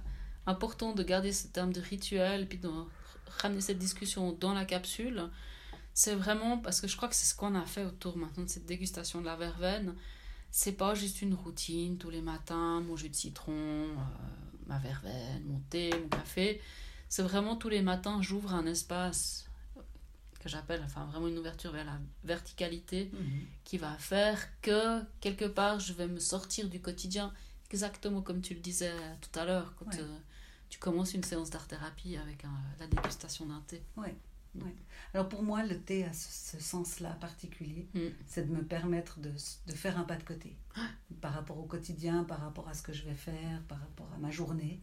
important 0.46 0.92
de 0.92 1.02
garder 1.02 1.32
ce 1.32 1.48
terme 1.48 1.72
de 1.72 1.80
rituel 1.80 2.42
et 2.42 2.46
puis 2.46 2.58
de 2.58 2.70
ramener 3.42 3.60
cette 3.60 3.78
discussion 3.78 4.32
dans 4.32 4.54
la 4.54 4.64
capsule 4.64 5.28
c'est 5.96 6.14
vraiment 6.14 6.58
parce 6.58 6.82
que 6.82 6.86
je 6.86 6.96
crois 6.96 7.08
que 7.08 7.14
c'est 7.14 7.24
ce 7.24 7.34
qu'on 7.34 7.54
a 7.54 7.64
fait 7.64 7.86
autour 7.86 8.18
maintenant 8.18 8.44
de 8.44 8.50
cette 8.50 8.66
dégustation 8.66 9.22
de 9.22 9.24
la 9.24 9.34
verveine. 9.34 9.94
C'est 10.58 10.72
pas 10.72 10.94
juste 10.94 11.20
une 11.20 11.34
routine 11.34 11.98
tous 11.98 12.08
les 12.08 12.22
matins, 12.22 12.80
mon 12.80 12.96
jus 12.96 13.10
de 13.10 13.14
citron, 13.14 13.52
euh, 13.52 13.94
ma 14.66 14.78
verveine, 14.78 15.44
mon 15.44 15.60
thé, 15.68 15.90
mon 16.00 16.08
café. 16.08 16.62
C'est 17.10 17.22
vraiment 17.22 17.56
tous 17.56 17.68
les 17.68 17.82
matins, 17.82 18.22
j'ouvre 18.22 18.54
un 18.54 18.64
espace 18.64 19.50
que 20.40 20.48
j'appelle 20.48 20.80
enfin 20.82 21.04
vraiment 21.04 21.28
une 21.28 21.36
ouverture 21.36 21.72
vers 21.72 21.84
la 21.84 21.98
verticalité 22.24 23.10
mhm. 23.12 23.46
qui 23.64 23.76
va 23.76 23.92
faire 23.98 24.48
que 24.62 25.02
quelque 25.20 25.44
part 25.44 25.78
je 25.78 25.92
vais 25.92 26.06
me 26.06 26.20
sortir 26.20 26.70
du 26.70 26.80
quotidien 26.80 27.34
exactement 27.70 28.22
comme 28.22 28.40
tu 28.40 28.54
le 28.54 28.60
disais 28.60 28.94
tout 29.20 29.38
à 29.38 29.44
l'heure 29.44 29.74
quand 29.76 29.94
euh, 29.98 30.18
tu 30.70 30.78
commences 30.78 31.12
une 31.12 31.24
séance 31.24 31.50
d'art 31.50 31.68
thérapie 31.68 32.16
avec 32.16 32.44
la 32.78 32.86
dégustation 32.86 33.44
d'un 33.44 33.62
thé. 33.66 33.82
Ouais. 34.64 34.74
Alors 35.14 35.28
pour 35.28 35.42
moi, 35.42 35.64
le 35.64 35.78
thé 35.78 36.04
a 36.04 36.12
ce, 36.12 36.60
sens-là 36.60 37.10
particulier, 37.14 37.88
mm. 37.94 38.00
c'est 38.26 38.48
de 38.48 38.54
me 38.54 38.62
permettre 38.62 39.20
de, 39.20 39.30
de, 39.30 39.72
faire 39.72 39.98
un 39.98 40.04
pas 40.04 40.16
de 40.16 40.22
côté 40.22 40.56
ah. 40.74 40.88
par 41.20 41.32
rapport 41.32 41.58
au 41.58 41.64
quotidien, 41.64 42.24
par 42.24 42.40
rapport 42.40 42.68
à 42.68 42.74
ce 42.74 42.82
que 42.82 42.92
je 42.92 43.04
vais 43.04 43.14
faire, 43.14 43.62
par 43.68 43.80
rapport 43.80 44.10
à 44.14 44.18
ma 44.18 44.30
journée. 44.30 44.82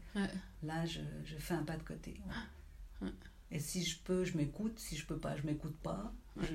Là, 0.63 0.85
je, 0.85 1.01
je, 1.25 1.35
fais 1.35 1.53
un 1.53 1.63
pas 1.63 1.77
de 1.77 1.83
côté. 1.83 2.19
Ah. 2.29 3.05
Et 3.51 3.59
si 3.59 3.83
je 3.83 3.99
peux, 3.99 4.23
je 4.25 4.35
m'écoute. 4.35 4.79
Si 4.79 4.97
je 4.97 5.05
peux 5.05 5.19
pas, 5.19 5.35
je 5.37 5.43
m'écoute 5.43 5.77
pas. 5.77 6.11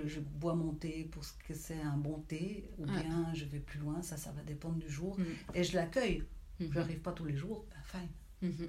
Je, 0.06 0.18
bois 0.18 0.56
mon 0.56 0.74
thé 0.74 1.04
pour 1.04 1.24
ce 1.24 1.32
que 1.46 1.54
c'est 1.54 1.80
un 1.80 1.96
bon 1.96 2.18
thé, 2.22 2.68
ou 2.78 2.86
bien 2.86 3.32
je 3.34 3.44
vais 3.44 3.60
plus 3.60 3.78
loin. 3.78 4.02
Ça, 4.02 4.16
ça 4.16 4.32
va 4.32 4.42
dépendre 4.42 4.78
du 4.78 4.90
jour. 4.90 5.18
Mm. 5.18 5.24
Et 5.54 5.62
je 5.62 5.76
l'accueille. 5.76 6.24
Mm 6.58 6.66
Je 6.72 6.78
n'arrive 6.78 6.98
pas 7.00 7.12
tous 7.12 7.24
les 7.24 7.36
jours. 7.36 7.64
Ben, 7.70 7.82
fine. 7.84 8.50
Mm-hmm. 8.50 8.68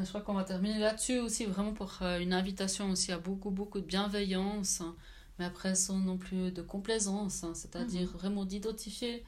Je 0.00 0.08
crois 0.08 0.20
qu'on 0.20 0.34
va 0.34 0.44
terminer 0.44 0.78
là-dessus 0.78 1.18
aussi, 1.18 1.44
vraiment 1.44 1.72
pour 1.72 1.98
euh, 2.02 2.20
une 2.20 2.32
invitation 2.32 2.90
aussi 2.90 3.10
à 3.10 3.18
beaucoup, 3.18 3.50
beaucoup 3.50 3.80
de 3.80 3.84
bienveillance, 3.84 4.80
hein. 4.80 4.94
mais 5.38 5.44
après 5.44 5.74
sans 5.74 5.98
non 5.98 6.16
plus 6.16 6.52
de 6.52 6.62
complaisance, 6.62 7.42
hein. 7.42 7.52
c'est-à-dire 7.54 8.08
mm-hmm. 8.08 8.12
vraiment 8.12 8.44
d'identifier 8.44 9.24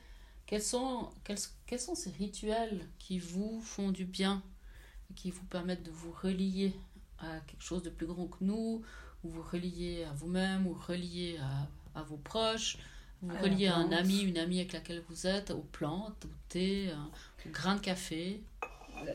quels 0.46 0.62
sont, 0.62 1.10
quels, 1.24 1.38
quels 1.66 1.80
sont 1.80 1.96
ces 1.96 2.10
rituels 2.10 2.86
qui 3.00 3.18
vous 3.18 3.60
font 3.60 3.90
du 3.90 4.04
bien, 4.04 4.42
qui 5.16 5.32
vous 5.32 5.44
permettent 5.44 5.82
de 5.82 5.90
vous 5.90 6.12
relier 6.22 6.72
à 7.18 7.40
quelque 7.48 7.62
chose 7.62 7.82
de 7.82 7.90
plus 7.90 8.06
grand 8.06 8.28
que 8.28 8.44
nous, 8.44 8.82
ou 9.24 9.28
vous 9.28 9.42
reliez 9.42 10.04
à 10.04 10.12
vous-même, 10.12 10.68
ou 10.68 10.74
reliez 10.74 11.38
à, 11.94 11.98
à, 11.98 12.02
vos 12.04 12.16
proches, 12.16 12.78
vous 13.22 13.36
reliez 13.42 13.66
à 13.66 13.76
un 13.76 13.90
ami, 13.90 14.20
une 14.20 14.38
amie 14.38 14.60
avec 14.60 14.72
laquelle 14.72 15.02
vous 15.08 15.26
êtes, 15.26 15.50
aux 15.50 15.66
plantes, 15.72 16.24
au 16.24 16.32
thé, 16.48 16.90
au 17.44 17.50
grain 17.50 17.74
de 17.74 17.80
café. 17.80 18.40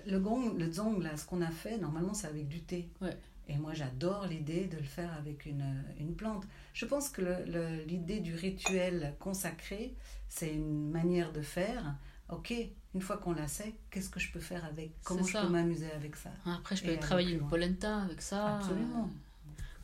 Le, 0.06 0.19
gong, 0.19 0.58
le 0.58 0.71
zong, 0.71 1.02
là, 1.02 1.15
ce 1.17 1.26
qu'on 1.26 1.41
a 1.41 1.52
fait, 1.52 1.78
normalement, 1.78 2.13
c'est 2.13 2.28
avec 2.28 2.48
du 2.48 2.62
thé. 2.62 2.89
Ouais. 3.02 3.17
Et 3.48 3.58
moi, 3.58 3.74
j'adore 3.74 4.26
l'idée 4.26 4.65
de 4.65 4.78
le 4.78 4.84
faire 4.84 5.13
avec 5.13 5.45
une, 5.45 5.84
une 6.00 6.15
plante. 6.15 6.45
Je 6.74 6.86
pense 6.86 7.10
que 7.10 7.21
l'idée 7.88 8.19
du 8.19 8.34
rituel 8.36 9.15
consacré, 9.19 9.95
c'est 10.30 10.52
une 10.52 10.89
manière 10.89 11.32
de 11.32 11.41
faire. 11.41 11.95
Ok, 12.30 12.54
une 12.95 13.02
fois 13.02 13.17
qu'on 13.17 13.34
l'a 13.34 13.48
sait, 13.48 13.76
qu'est-ce 13.91 14.10
que 14.10 14.19
je 14.19 14.32
peux 14.32 14.39
faire 14.39 14.65
avec? 14.65 14.91
Comment 15.04 15.24
je 15.24 15.38
peux 15.38 15.48
m'amuser 15.48 15.91
avec 15.91 16.15
ça? 16.15 16.32
Après, 16.45 16.76
je 16.76 16.84
peux 16.84 16.98
travailler 16.98 17.36
une 17.36 17.48
polenta 17.48 18.02
avec 18.02 18.21
ça. 18.21 18.58
Absolument. 18.58 19.10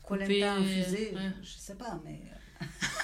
polenta 0.08 0.54
infusée, 0.54 1.14
je 1.42 1.52
sais 1.52 1.76
pas, 1.76 2.00
mais. 2.04 2.20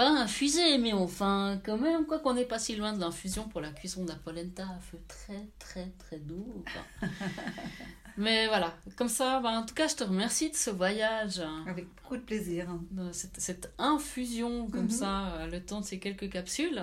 Pas 0.00 0.08
infusée, 0.08 0.78
mais 0.78 0.94
enfin, 0.94 1.60
quand 1.62 1.76
même, 1.76 2.06
quoi 2.06 2.20
qu'on 2.20 2.32
n'est 2.32 2.46
pas 2.46 2.58
si 2.58 2.74
loin 2.74 2.94
de 2.94 3.00
l'infusion 3.00 3.46
pour 3.48 3.60
la 3.60 3.70
cuisson 3.70 4.02
de 4.02 4.08
la 4.08 4.14
polenta 4.14 4.62
à 4.62 4.78
feu 4.78 4.98
très, 5.06 5.46
très, 5.58 5.92
très 5.98 6.18
doux. 6.18 6.64
mais 8.16 8.46
voilà, 8.46 8.74
comme 8.96 9.10
ça, 9.10 9.40
ben, 9.40 9.58
en 9.58 9.66
tout 9.66 9.74
cas, 9.74 9.88
je 9.88 9.96
te 9.96 10.04
remercie 10.04 10.48
de 10.48 10.56
ce 10.56 10.70
voyage. 10.70 11.42
Avec 11.66 11.86
beaucoup 11.96 12.16
de 12.16 12.22
plaisir. 12.22 12.66
Cette, 13.12 13.38
cette 13.38 13.74
infusion, 13.76 14.68
comme 14.70 14.84
mhm. 14.84 14.90
ça, 14.90 15.34
euh, 15.34 15.46
le 15.48 15.62
temps 15.62 15.82
de 15.82 15.84
ces 15.84 15.98
quelques 15.98 16.30
capsules. 16.30 16.82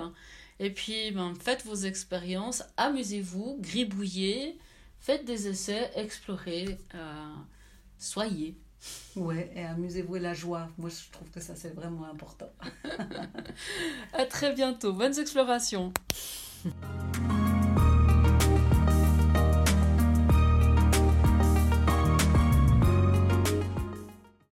Et 0.60 0.72
puis, 0.72 1.10
ben, 1.10 1.34
faites 1.40 1.66
vos 1.66 1.74
expériences, 1.74 2.62
amusez-vous, 2.76 3.58
gribouillez, 3.58 4.60
faites 5.00 5.24
des 5.24 5.48
essais, 5.48 5.90
explorez, 5.96 6.78
euh, 6.94 7.34
soyez. 7.98 8.56
Ouais, 9.16 9.50
et 9.54 9.64
amusez-vous 9.64 10.16
et 10.16 10.20
la 10.20 10.34
joie. 10.34 10.68
Moi, 10.78 10.90
je 10.90 11.10
trouve 11.10 11.28
que 11.30 11.40
ça, 11.40 11.54
c'est 11.56 11.74
vraiment 11.74 12.04
important. 12.04 12.50
à 14.12 14.24
très 14.26 14.52
bientôt. 14.52 14.92
Bonnes 14.92 15.18
explorations. 15.18 15.92